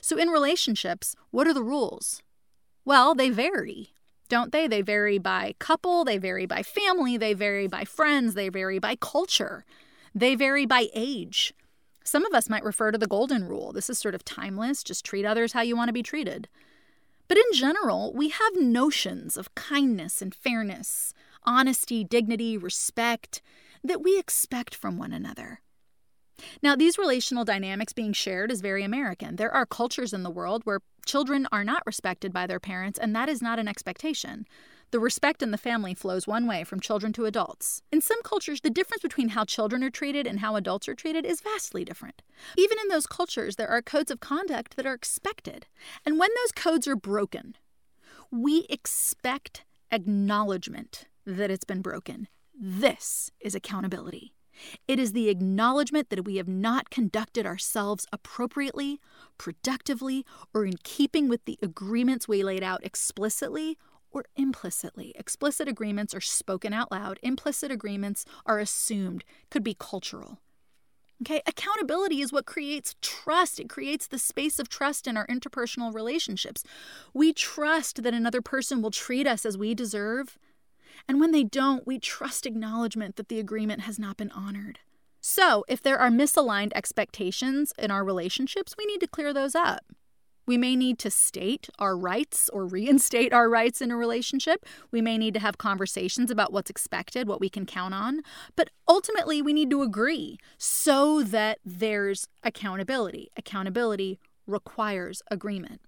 [0.00, 2.22] So, in relationships, what are the rules?
[2.84, 3.90] Well, they vary,
[4.28, 4.66] don't they?
[4.66, 8.96] They vary by couple, they vary by family, they vary by friends, they vary by
[8.96, 9.64] culture,
[10.14, 11.54] they vary by age.
[12.04, 13.72] Some of us might refer to the golden rule.
[13.72, 16.48] This is sort of timeless, just treat others how you want to be treated.
[17.30, 21.14] But in general, we have notions of kindness and fairness,
[21.44, 23.40] honesty, dignity, respect
[23.84, 25.60] that we expect from one another.
[26.60, 29.36] Now, these relational dynamics being shared is very American.
[29.36, 33.14] There are cultures in the world where children are not respected by their parents, and
[33.14, 34.44] that is not an expectation.
[34.92, 37.80] The respect in the family flows one way from children to adults.
[37.92, 41.24] In some cultures, the difference between how children are treated and how adults are treated
[41.24, 42.22] is vastly different.
[42.58, 45.66] Even in those cultures, there are codes of conduct that are expected.
[46.04, 47.56] And when those codes are broken,
[48.32, 52.26] we expect acknowledgement that it's been broken.
[52.52, 54.34] This is accountability.
[54.88, 59.00] It is the acknowledgement that we have not conducted ourselves appropriately,
[59.38, 63.78] productively, or in keeping with the agreements we laid out explicitly
[64.10, 65.12] or implicitly.
[65.16, 70.38] Explicit agreements are spoken out loud, implicit agreements are assumed, could be cultural.
[71.22, 73.60] Okay, accountability is what creates trust.
[73.60, 76.64] It creates the space of trust in our interpersonal relationships.
[77.12, 80.38] We trust that another person will treat us as we deserve.
[81.06, 84.78] And when they don't, we trust acknowledgement that the agreement has not been honored.
[85.20, 89.84] So, if there are misaligned expectations in our relationships, we need to clear those up.
[90.50, 94.66] We may need to state our rights or reinstate our rights in a relationship.
[94.90, 98.22] We may need to have conversations about what's expected, what we can count on.
[98.56, 103.30] But ultimately, we need to agree so that there's accountability.
[103.36, 105.82] Accountability requires agreement.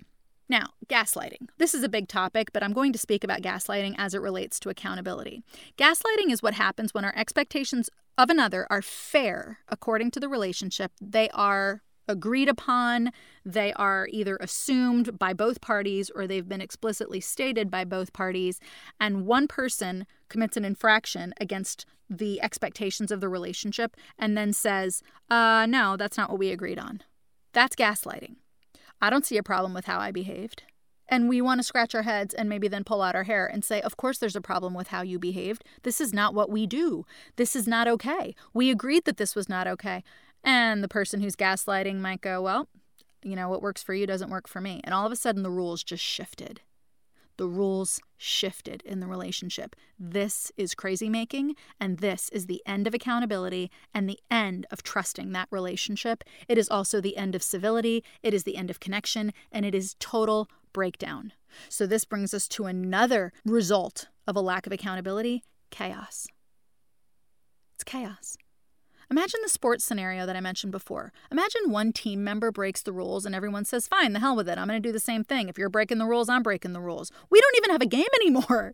[0.49, 1.49] Now, gaslighting.
[1.59, 4.61] This is a big topic, but I'm going to speak about gaslighting as it relates
[4.61, 5.43] to accountability.
[5.77, 10.93] Gaslighting is what happens when our expectations of another are fair according to the relationship.
[11.01, 13.13] They are agreed upon,
[13.45, 18.61] they are either assumed by both parties or they've been explicitly stated by both parties,
[19.01, 25.03] and one person commits an infraction against the expectations of the relationship and then says,
[25.31, 27.03] uh, no, that's not what we agreed on.
[27.53, 28.37] That's gaslighting.
[29.01, 30.65] I don't see a problem with how I behaved.
[31.09, 33.65] And we want to scratch our heads and maybe then pull out our hair and
[33.65, 35.65] say, Of course, there's a problem with how you behaved.
[35.83, 37.05] This is not what we do.
[37.37, 38.35] This is not okay.
[38.55, 40.05] We agreed that this was not okay.
[40.45, 42.69] And the person who's gaslighting might go, well,
[43.23, 44.81] you know, what works for you doesn't work for me.
[44.85, 46.61] And all of a sudden, the rules just shifted.
[47.39, 49.75] The rules shifted in the relationship.
[49.99, 54.83] This is crazy making, and this is the end of accountability and the end of
[54.83, 56.25] trusting that relationship.
[56.47, 59.75] It is also the end of civility, it is the end of connection, and it
[59.75, 61.33] is total breakdown.
[61.69, 66.27] So, this brings us to another result of a lack of accountability chaos.
[67.75, 68.37] It's chaos.
[69.13, 71.13] Imagine the sports scenario that I mentioned before.
[71.31, 74.57] Imagine one team member breaks the rules and everyone says, fine, the hell with it.
[74.57, 75.51] I'm going to do the same thing.
[75.51, 77.13] If you're breaking the rules, I'm breaking the rules.
[77.29, 78.73] We don't even have a game anymore.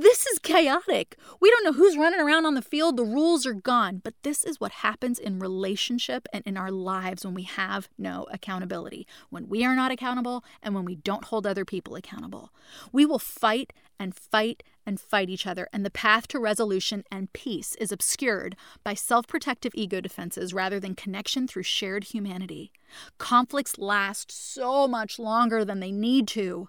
[0.00, 1.16] This is chaotic.
[1.40, 2.96] We don't know who's running around on the field.
[2.96, 4.00] The rules are gone.
[4.04, 8.24] But this is what happens in relationship and in our lives when we have no
[8.30, 12.52] accountability, when we are not accountable, and when we don't hold other people accountable.
[12.92, 17.32] We will fight and fight and fight each other, and the path to resolution and
[17.32, 22.70] peace is obscured by self protective ego defenses rather than connection through shared humanity.
[23.18, 26.68] Conflicts last so much longer than they need to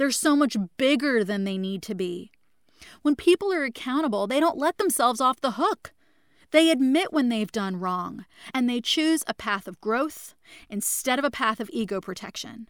[0.00, 2.30] they're so much bigger than they need to be.
[3.02, 5.92] When people are accountable, they don't let themselves off the hook.
[6.52, 10.34] They admit when they've done wrong, and they choose a path of growth
[10.70, 12.68] instead of a path of ego protection.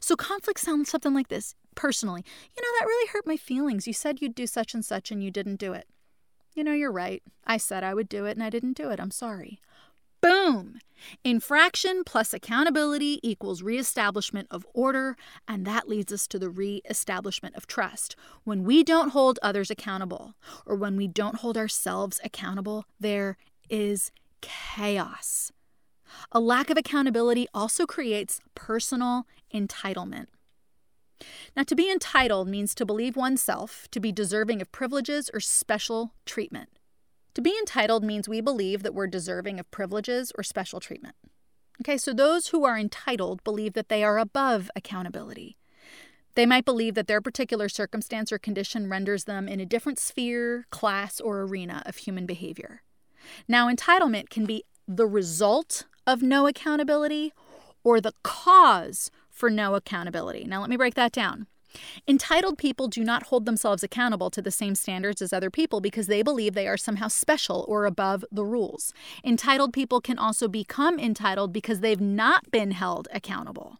[0.00, 2.24] So conflict sounds something like this personally.
[2.56, 3.86] You know, that really hurt my feelings.
[3.86, 5.86] You said you'd do such and such, and you didn't do it.
[6.56, 7.22] You know, you're right.
[7.46, 8.98] I said I would do it, and I didn't do it.
[8.98, 9.60] I'm sorry.
[10.20, 10.80] Boom!
[11.24, 17.66] Infraction plus accountability equals reestablishment of order, and that leads us to the reestablishment of
[17.66, 18.16] trust.
[18.44, 20.34] When we don't hold others accountable,
[20.66, 23.36] or when we don't hold ourselves accountable, there
[23.70, 25.52] is chaos.
[26.32, 30.26] A lack of accountability also creates personal entitlement.
[31.56, 36.12] Now, to be entitled means to believe oneself to be deserving of privileges or special
[36.24, 36.77] treatment.
[37.34, 41.14] To be entitled means we believe that we're deserving of privileges or special treatment.
[41.80, 45.56] Okay, so those who are entitled believe that they are above accountability.
[46.34, 50.66] They might believe that their particular circumstance or condition renders them in a different sphere,
[50.70, 52.82] class, or arena of human behavior.
[53.46, 57.32] Now, entitlement can be the result of no accountability
[57.84, 60.44] or the cause for no accountability.
[60.44, 61.46] Now, let me break that down.
[62.06, 66.06] Entitled people do not hold themselves accountable to the same standards as other people because
[66.06, 68.92] they believe they are somehow special or above the rules.
[69.24, 73.78] Entitled people can also become entitled because they've not been held accountable.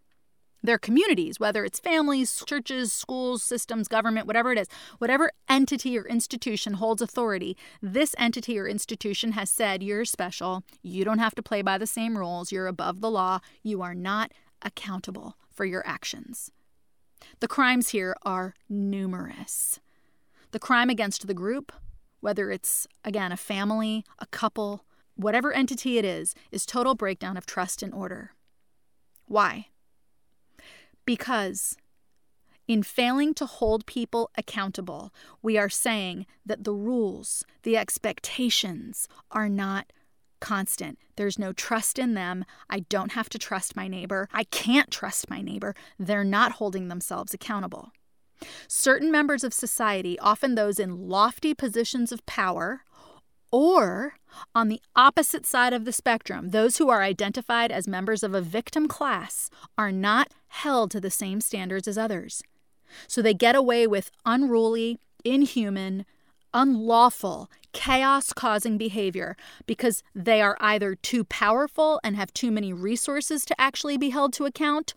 [0.61, 4.67] Their communities, whether it's families, churches, schools, systems, government, whatever it is,
[4.99, 11.05] whatever entity or institution holds authority, this entity or institution has said you're special, you
[11.05, 14.33] don't have to play by the same rules, you're above the law, you are not
[14.61, 16.51] accountable for your actions.
[17.41, 19.81] The crimes here are numerous.
[20.51, 21.73] The crime against the group,
[22.21, 27.47] whether it's, again, a family, a couple, whatever entity it is, is total breakdown of
[27.47, 28.33] trust and order.
[29.27, 29.67] Why?
[31.05, 31.77] Because
[32.67, 35.13] in failing to hold people accountable,
[35.43, 39.93] we are saying that the rules, the expectations are not
[40.41, 40.99] constant.
[41.17, 42.45] There's no trust in them.
[42.71, 44.29] I don't have to trust my neighbor.
[44.33, 45.75] I can't trust my neighbor.
[45.99, 47.91] They're not holding themselves accountable.
[48.69, 52.83] Certain members of society, often those in lofty positions of power,
[53.51, 54.15] or
[54.55, 58.41] on the opposite side of the spectrum, those who are identified as members of a
[58.41, 62.43] victim class, are not held to the same standards as others.
[63.07, 66.05] So they get away with unruly, inhuman,
[66.55, 69.37] unlawful, chaos causing behavior
[69.67, 74.33] because they are either too powerful and have too many resources to actually be held
[74.35, 74.95] to account,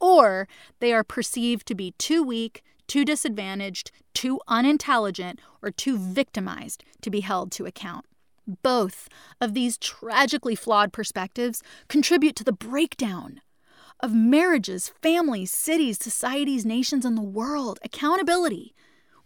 [0.00, 0.48] or
[0.80, 7.10] they are perceived to be too weak, too disadvantaged, too unintelligent, or too victimized to
[7.10, 8.06] be held to account.
[8.62, 9.08] Both
[9.40, 13.40] of these tragically flawed perspectives contribute to the breakdown
[14.00, 17.78] of marriages, families, cities, societies, nations, and the world.
[17.82, 18.74] Accountability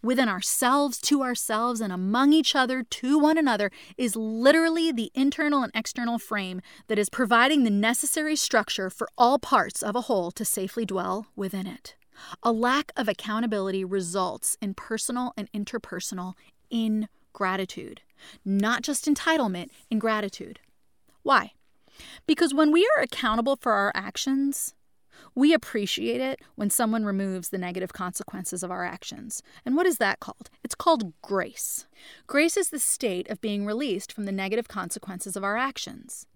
[0.08, 5.62] within ourselves, to ourselves, and among each other, to one another, is literally the internal
[5.62, 10.30] and external frame that is providing the necessary structure for all parts of a whole
[10.30, 11.94] to safely dwell within it.
[12.42, 16.32] A lack of accountability results in personal and interpersonal
[16.70, 18.00] ingratitude,
[18.46, 20.58] not just entitlement, ingratitude.
[21.22, 21.52] Why?
[22.26, 24.72] Because when we are accountable for our actions,
[25.34, 29.42] we appreciate it when someone removes the negative consequences of our actions.
[29.64, 30.50] And what is that called?
[30.64, 31.86] It's called grace.
[32.26, 36.26] Grace is the state of being released from the negative consequences of our actions.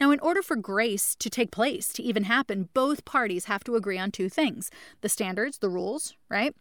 [0.00, 3.76] Now, in order for grace to take place, to even happen, both parties have to
[3.76, 4.70] agree on two things
[5.00, 6.54] the standards, the rules, right?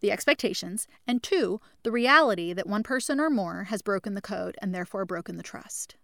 [0.00, 4.56] The expectations, and two, the reality that one person or more has broken the code
[4.60, 5.96] and therefore broken the trust.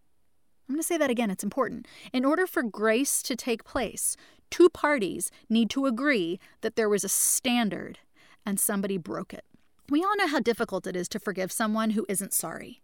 [0.69, 1.87] I'm going to say that again, it's important.
[2.13, 4.17] In order for grace to take place,
[4.53, 7.99] two parties need to agree that there was a standard
[8.47, 9.45] and somebody broke it.
[9.89, 12.83] We all know how difficult it is to forgive someone who isn't sorry.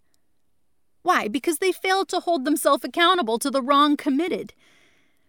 [1.02, 1.28] Why?
[1.28, 4.54] Because they failed to hold themselves accountable to the wrong committed.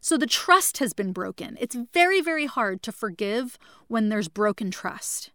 [0.02, 1.58] So the trust has been broken.
[1.60, 5.32] It's very, very hard to forgive when there's broken trust.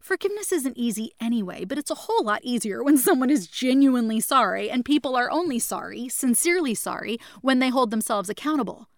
[0.00, 4.70] Forgiveness isn't easy anyway, but it's a whole lot easier when someone is genuinely sorry
[4.70, 8.88] and people are only sorry, sincerely sorry, when they hold themselves accountable.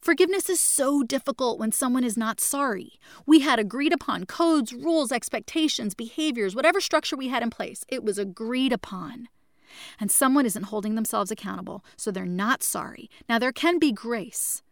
[0.00, 2.98] Forgiveness is so difficult when someone is not sorry.
[3.26, 8.02] We had agreed upon codes, rules, expectations, behaviors, whatever structure we had in place, it
[8.02, 9.28] was agreed upon.
[10.00, 13.10] And someone isn't holding themselves accountable, so they're not sorry.
[13.28, 14.62] Now, there can be grace,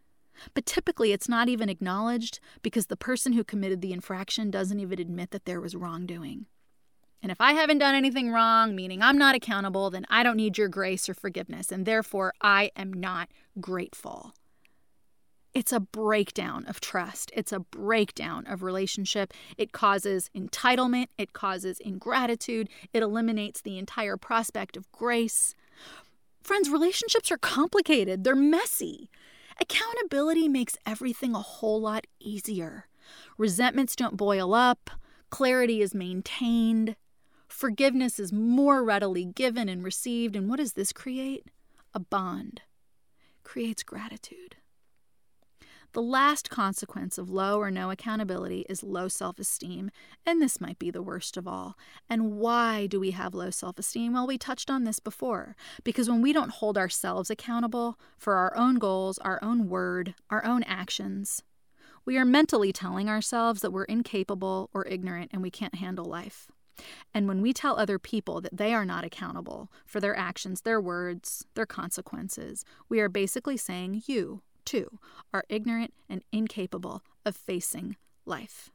[0.55, 5.01] but typically it's not even acknowledged because the person who committed the infraction doesn't even
[5.01, 6.47] admit that there was wrongdoing.
[7.23, 10.59] And if I haven't done anything wrong, meaning I'm not accountable, then I don't need
[10.59, 13.29] your grace or forgiveness, and therefore I am not
[13.61, 14.35] grateful.
[15.57, 17.31] It's a breakdown of trust.
[17.35, 19.33] It's a breakdown of relationship.
[19.57, 21.07] It causes entitlement.
[21.17, 22.69] It causes ingratitude.
[22.93, 25.55] It eliminates the entire prospect of grace.
[26.43, 29.09] Friends, relationships are complicated, they're messy.
[29.59, 32.87] Accountability makes everything a whole lot easier.
[33.39, 34.91] Resentments don't boil up,
[35.31, 36.97] clarity is maintained,
[37.49, 40.37] forgiveness is more readily given and received.
[40.37, 41.47] And what does this create?
[41.95, 42.61] A bond.
[43.43, 44.56] Creates gratitude.
[45.97, 49.91] The last consequence of low or no accountability is low self esteem,
[50.27, 51.79] and this might be the worst of all.
[52.07, 54.13] And why do we have low self esteem?
[54.13, 55.57] Well, we touched on this before.
[55.85, 60.45] Because when we don't hold ourselves accountable for our own goals, our own word, our
[60.45, 61.43] own actions,
[62.05, 66.47] we are mentally telling ourselves that we're incapable or ignorant and we can't handle life.
[67.15, 70.79] And when we tell other people that they are not accountable for their actions, their
[70.79, 74.99] words, their consequences, we are basically saying, You, too,
[75.33, 77.97] are ignorant and incapable of facing
[78.27, 78.71] life.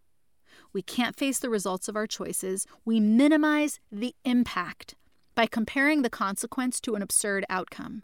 [0.73, 2.65] We can't face the results of our choices.
[2.85, 4.95] We minimize the impact
[5.35, 8.03] by comparing the consequence to an absurd outcome.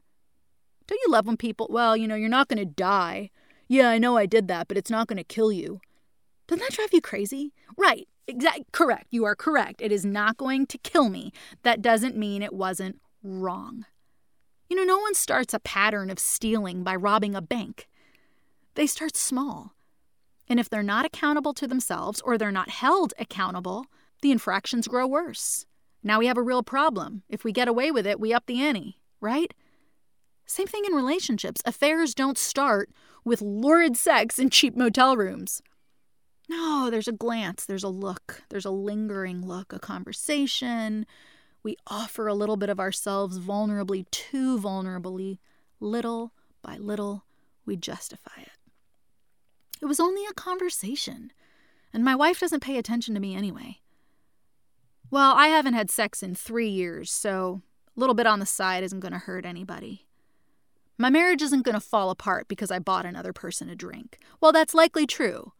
[0.85, 3.29] Don't you love when people, well, you know, you're not going to die.
[3.67, 5.81] Yeah, I know I did that, but it's not going to kill you.
[6.47, 7.53] Doesn't that drive you crazy?
[7.77, 8.07] Right.
[8.27, 9.07] Exact correct.
[9.11, 9.81] You are correct.
[9.81, 11.31] It is not going to kill me.
[11.63, 13.85] That doesn't mean it wasn't wrong.
[14.69, 17.87] You know, no one starts a pattern of stealing by robbing a bank.
[18.75, 19.73] They start small.
[20.47, 23.85] And if they're not accountable to themselves or they're not held accountable,
[24.21, 25.65] the infractions grow worse.
[26.03, 27.23] Now we have a real problem.
[27.29, 29.53] If we get away with it, we up the ante, right?
[30.45, 31.61] Same thing in relationships.
[31.65, 32.89] Affairs don't start
[33.25, 35.61] with lurid sex in cheap motel rooms.
[36.49, 41.05] No, there's a glance, there's a look, there's a lingering look, a conversation.
[41.67, 45.39] We offer a little bit of ourselves vulnerably, too vulnerably.
[45.81, 47.25] Little by little,
[47.65, 48.53] we justify it.
[49.81, 51.33] It was only a conversation,
[51.91, 53.81] and my wife doesn't pay attention to me anyway.
[55.11, 57.63] Well, I haven't had sex in three years, so
[57.97, 60.07] a little bit on the side isn't going to hurt anybody.
[60.97, 64.19] My marriage isn't going to fall apart because I bought another person a drink.
[64.39, 65.51] Well, that's likely true.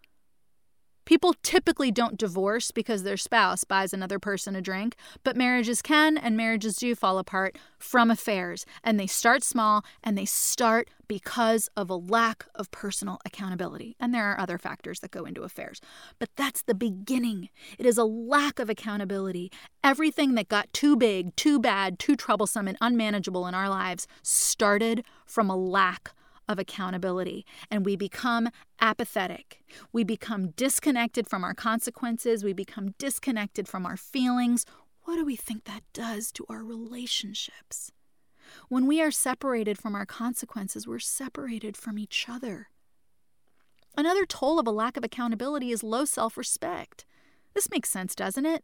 [1.08, 6.18] People typically don't divorce because their spouse buys another person a drink, but marriages can
[6.18, 8.66] and marriages do fall apart from affairs.
[8.84, 13.96] And they start small and they start because of a lack of personal accountability.
[14.02, 15.80] And there are other factors that go into affairs.
[16.20, 17.48] But that's the beginning.
[17.80, 19.50] It is a lack of accountability.
[19.86, 25.06] Everything that got too big, too bad, too troublesome, and unmanageable in our lives started
[25.26, 26.12] from a lack
[26.48, 29.64] of accountability and we become apathetic.
[29.92, 32.44] We become disconnected from our consequences.
[32.44, 34.66] We become disconnected from our feelings.
[35.04, 37.92] What do we think that does to our relationships?
[38.70, 42.70] When we are separated from our consequences, we're separated from each other.
[43.98, 47.06] Another toll of a lack of accountability is low self respect.
[47.54, 48.64] This makes sense, doesn't it?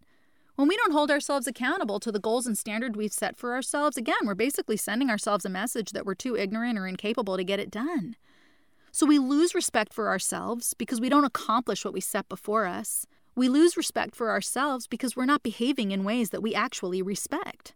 [0.56, 3.98] When we don't hold ourselves accountable to the goals and standard we've set for ourselves,
[3.98, 7.60] again, we're basically sending ourselves a message that we're too ignorant or incapable to get
[7.60, 8.16] it done.
[8.92, 13.08] So we lose respect for ourselves because we don't accomplish what we set before us.
[13.36, 17.74] We lose respect for ourselves because we're not behaving in ways that we actually respect.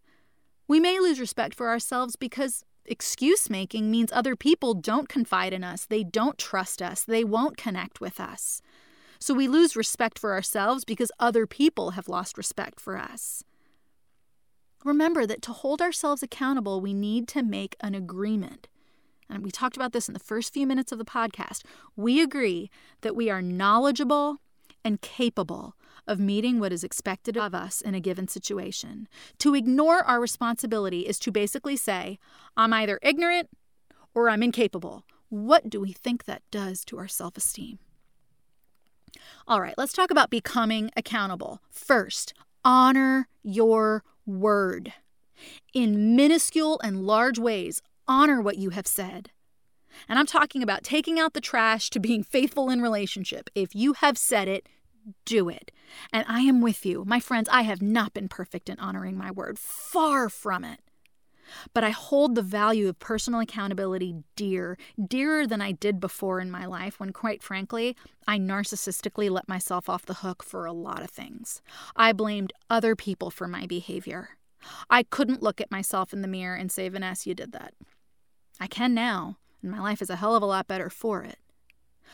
[0.68, 5.64] We may lose respect for ourselves because excuse making means other people don't confide in
[5.64, 8.62] us, they don't trust us, they won't connect with us.
[9.20, 13.44] So we lose respect for ourselves because other people have lost respect for us.
[14.84, 18.68] Remember that to hold ourselves accountable, we need to make an agreement.
[19.30, 21.64] And we talked about this in the first few minutes of the podcast.
[21.96, 22.70] We agree
[23.02, 24.38] that we are knowledgeable
[24.86, 25.76] and capable
[26.08, 29.08] of meeting what is expected of us in a given situation.
[29.40, 32.20] To ignore our responsibility is to basically say,
[32.56, 33.50] I'm either ignorant
[34.14, 35.04] or I'm incapable.
[35.30, 37.80] What do we think that does to our self esteem?
[39.48, 41.62] All right, let's talk about becoming accountable.
[41.70, 44.94] First, honor your word.
[45.74, 49.32] In minuscule and large ways, honor what you have said.
[50.08, 53.50] And I'm talking about taking out the trash to being faithful in relationship.
[53.56, 54.68] If you have said it,
[55.26, 55.72] do it.
[56.12, 57.04] And I am with you.
[57.06, 59.58] My friends, I have not been perfect in honoring my word.
[59.58, 60.80] Far from it.
[61.74, 66.52] But I hold the value of personal accountability dear, dearer than I did before in
[66.52, 67.96] my life when, quite frankly,
[68.28, 71.62] I narcissistically let myself off the hook for a lot of things.
[71.96, 74.38] I blamed other people for my behavior.
[74.90, 77.74] I couldn't look at myself in the mirror and say, Vanessa, you did that.
[78.60, 81.38] I can now, and my life is a hell of a lot better for it.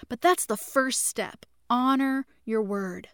[0.10, 1.46] But that's the first step.
[1.70, 3.08] Honor your word.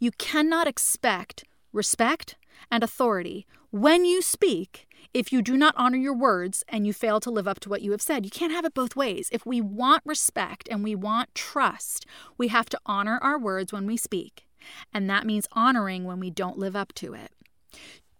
[0.00, 2.36] You cannot expect respect
[2.70, 7.20] and authority when you speak if you do not honor your words and you fail
[7.20, 8.24] to live up to what you have said.
[8.24, 9.28] You can't have it both ways.
[9.32, 12.06] If we want respect and we want trust,
[12.38, 14.46] we have to honor our words when we speak.
[14.92, 17.32] And that means honoring when we don't live up to it.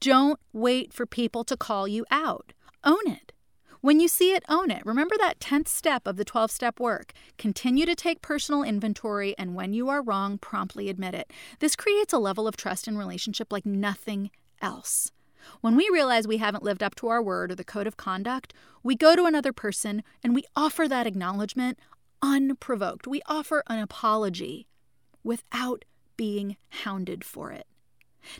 [0.01, 2.53] Don't wait for people to call you out.
[2.84, 3.32] Own it.
[3.80, 4.84] When you see it, own it.
[4.84, 7.12] Remember that 10th step of the 12 step work.
[7.39, 11.32] Continue to take personal inventory, and when you are wrong, promptly admit it.
[11.61, 14.30] This creates a level of trust in relationship like nothing
[14.61, 15.12] else.
[15.61, 18.53] When we realize we haven't lived up to our word or the code of conduct,
[18.83, 21.79] we go to another person and we offer that acknowledgement
[22.23, 23.07] unprovoked.
[23.07, 24.67] We offer an apology
[25.23, 25.85] without
[26.17, 27.67] being hounded for it.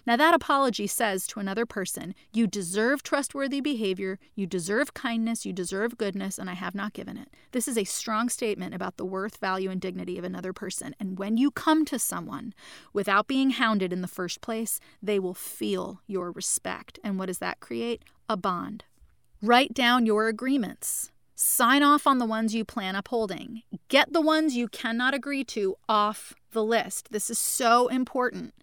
[0.07, 5.53] Now, that apology says to another person, You deserve trustworthy behavior, you deserve kindness, you
[5.53, 7.29] deserve goodness, and I have not given it.
[7.53, 10.95] This is a strong statement about the worth, value, and dignity of another person.
[10.99, 12.55] And when you come to someone
[12.93, 16.99] without being hounded in the first place, they will feel your respect.
[17.05, 18.03] And what does that create?
[18.29, 18.85] A bond.
[19.43, 21.13] Write down your agreements.
[21.39, 23.63] Sign off on the ones you plan upholding.
[23.89, 27.13] Get the ones you cannot agree to off the list.
[27.13, 28.55] This is so important.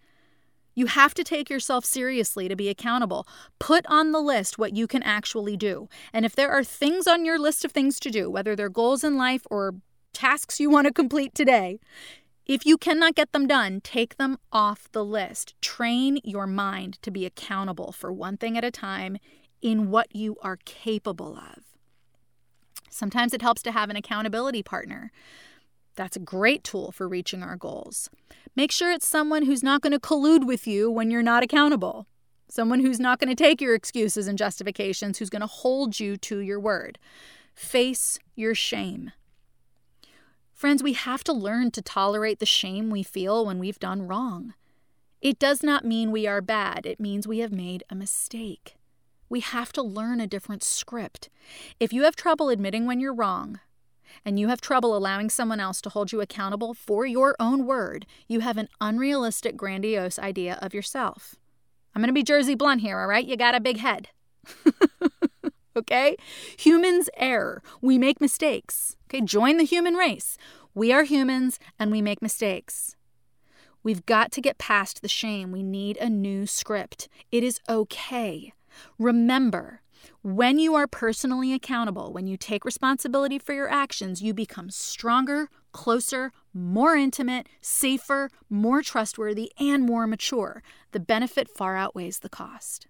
[0.76, 3.28] You have to take yourself seriously to be accountable.
[3.60, 5.88] Put on the list what you can actually do.
[6.12, 9.04] And if there are things on your list of things to do, whether they're goals
[9.04, 9.76] in life or
[10.14, 11.80] tasks you want to complete today,
[12.46, 15.56] If you cannot get them done, take them off the list.
[15.62, 19.18] Train your mind to be accountable for one thing at a time
[19.62, 21.64] in what you are capable of.
[22.90, 25.10] Sometimes it helps to have an accountability partner.
[25.96, 28.10] That's a great tool for reaching our goals.
[28.56, 32.08] Make sure it's someone who's not going to collude with you when you're not accountable.
[32.50, 36.18] Someone who's not going to take your excuses and justifications, who's going to hold you
[36.18, 37.00] to your word.
[37.56, 39.12] Face your shame.
[40.54, 44.54] Friends, we have to learn to tolerate the shame we feel when we've done wrong.
[45.22, 48.78] It does not mean we are bad, it means we have made a mistake.
[49.30, 51.30] We have to learn a different script.
[51.80, 53.60] If you have trouble admitting when you're wrong,
[54.26, 58.06] and you have trouble allowing someone else to hold you accountable for your own word,
[58.28, 61.36] you have an unrealistic, grandiose idea of yourself.
[61.96, 63.26] I'm going to be Jersey blunt here, all right?
[63.26, 64.10] You got a big head.
[65.76, 66.18] okay?
[66.58, 67.62] Humans err.
[67.82, 68.96] We make mistakes.
[69.08, 69.22] Okay?
[69.22, 70.38] Join the human race.
[70.74, 72.96] We are humans and we make mistakes.
[73.84, 75.52] We've got to get past the shame.
[75.52, 77.10] We need a new script.
[77.32, 78.54] It is okay.
[78.98, 79.82] Remember,
[80.22, 85.50] when you are personally accountable, when you take responsibility for your actions, you become stronger,
[85.72, 90.64] closer, more intimate, safer, more trustworthy, and more mature.
[90.92, 92.88] The benefit far outweighs the cost.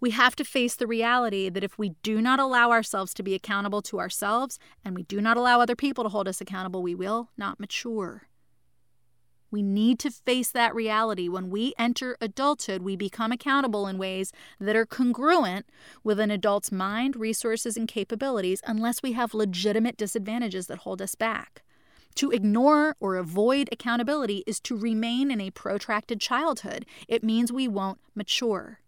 [0.00, 3.34] We have to face the reality that if we do not allow ourselves to be
[3.34, 6.94] accountable to ourselves and we do not allow other people to hold us accountable, we
[6.94, 8.29] will not mature.
[9.50, 11.28] We need to face that reality.
[11.28, 15.66] When we enter adulthood, we become accountable in ways that are congruent
[16.04, 21.14] with an adult's mind, resources, and capabilities, unless we have legitimate disadvantages that hold us
[21.14, 21.62] back.
[22.16, 26.86] To ignore or avoid accountability is to remain in a protracted childhood.
[27.08, 28.80] It means we won't mature.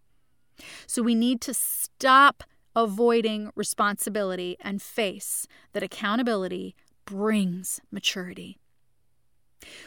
[0.86, 2.44] So we need to stop
[2.74, 8.58] avoiding responsibility and face that accountability brings maturity.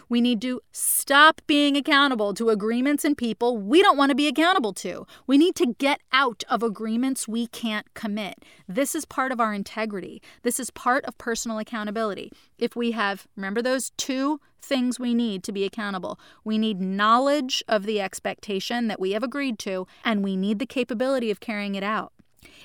[0.10, 4.28] We need to stop being accountable to agreements and people we don't want to be
[4.28, 5.06] accountable to.
[5.28, 8.44] We need to get out of agreements we can't commit.
[8.68, 10.22] This is part of our integrity.
[10.44, 12.32] This is part of personal accountability.
[12.58, 17.64] If we have, remember those two things we need to be accountable we need knowledge
[17.68, 21.76] of the expectation that we have agreed to, and we need the capability of carrying
[21.76, 22.14] it out.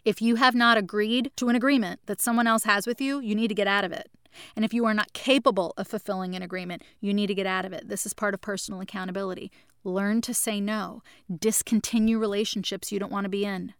[0.05, 3.35] If you have not agreed to an agreement that someone else has with you, you
[3.35, 4.11] need to get out of it.
[4.55, 7.65] And if you are not capable of fulfilling an agreement, you need to get out
[7.65, 7.89] of it.
[7.89, 9.51] This is part of personal accountability.
[9.85, 11.03] Learn to say no,
[11.35, 13.75] discontinue relationships you don't want to be in.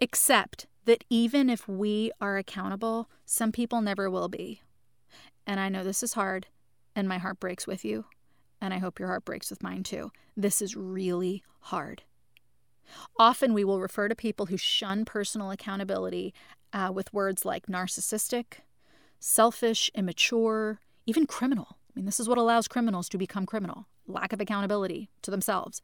[0.00, 4.60] Accept that even if we are accountable, some people never will be.
[5.46, 6.46] And I know this is hard,
[6.94, 8.04] and my heart breaks with you,
[8.60, 10.10] and I hope your heart breaks with mine too.
[10.36, 12.02] This is really hard.
[13.18, 16.34] Often we will refer to people who shun personal accountability
[16.72, 18.58] uh, with words like narcissistic,
[19.18, 21.78] selfish, immature, even criminal.
[21.88, 25.82] I mean, this is what allows criminals to become criminal lack of accountability to themselves.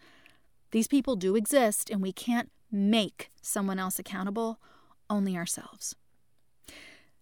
[0.70, 4.59] These people do exist, and we can't make someone else accountable,
[5.11, 5.95] only ourselves.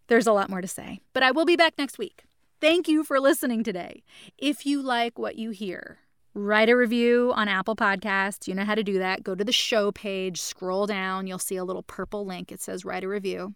[0.07, 2.25] There's a lot more to say, but I will be back next week.
[2.61, 4.03] Thank you for listening today.
[4.37, 5.99] If you like what you hear,
[6.35, 8.47] write a review on Apple Podcasts.
[8.47, 9.25] You know how to do that.
[9.25, 12.53] Go to the show page, scroll down, you'll see a little purple link.
[12.53, 13.55] It says write a review.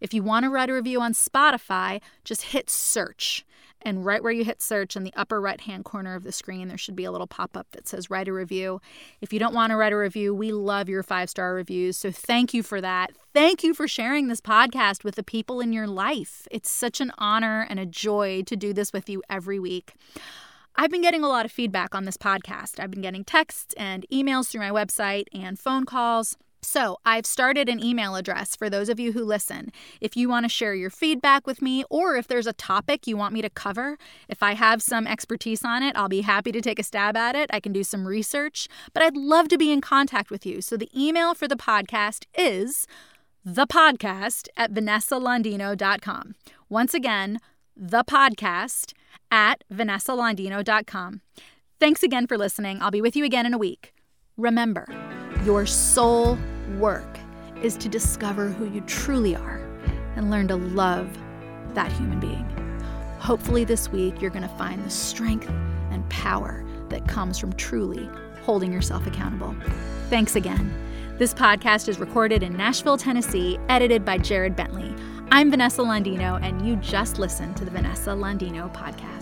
[0.00, 3.44] If you want to write a review on Spotify, just hit search.
[3.86, 6.68] And right where you hit search in the upper right hand corner of the screen,
[6.68, 8.80] there should be a little pop up that says write a review.
[9.20, 11.98] If you don't want to write a review, we love your five star reviews.
[11.98, 13.12] So thank you for that.
[13.34, 16.48] Thank you for sharing this podcast with the people in your life.
[16.50, 19.92] It's such an honor and a joy to do this with you every week.
[20.76, 22.80] I've been getting a lot of feedback on this podcast.
[22.80, 26.36] I've been getting texts and emails through my website and phone calls.
[26.64, 29.70] So, I've started an email address for those of you who listen.
[30.00, 33.16] If you want to share your feedback with me, or if there's a topic you
[33.16, 33.98] want me to cover,
[34.28, 37.36] if I have some expertise on it, I'll be happy to take a stab at
[37.36, 37.50] it.
[37.52, 40.60] I can do some research, but I'd love to be in contact with you.
[40.60, 42.86] So, the email for the podcast is
[43.44, 46.34] the podcast at vanessalandino.com.
[46.68, 47.38] Once again,
[47.76, 48.94] the podcast
[49.30, 51.20] at vanessalandino.com.
[51.78, 52.80] Thanks again for listening.
[52.80, 53.92] I'll be with you again in a week.
[54.36, 54.86] Remember,
[55.44, 56.38] your soul
[56.78, 57.18] work
[57.62, 59.60] is to discover who you truly are
[60.16, 61.08] and learn to love
[61.74, 62.48] that human being.
[63.18, 65.48] Hopefully, this week you're going to find the strength
[65.90, 68.08] and power that comes from truly
[68.42, 69.56] holding yourself accountable.
[70.10, 70.72] Thanks again.
[71.18, 74.94] This podcast is recorded in Nashville, Tennessee, edited by Jared Bentley.
[75.30, 79.13] I'm Vanessa Landino, and you just listened to the Vanessa Landino podcast.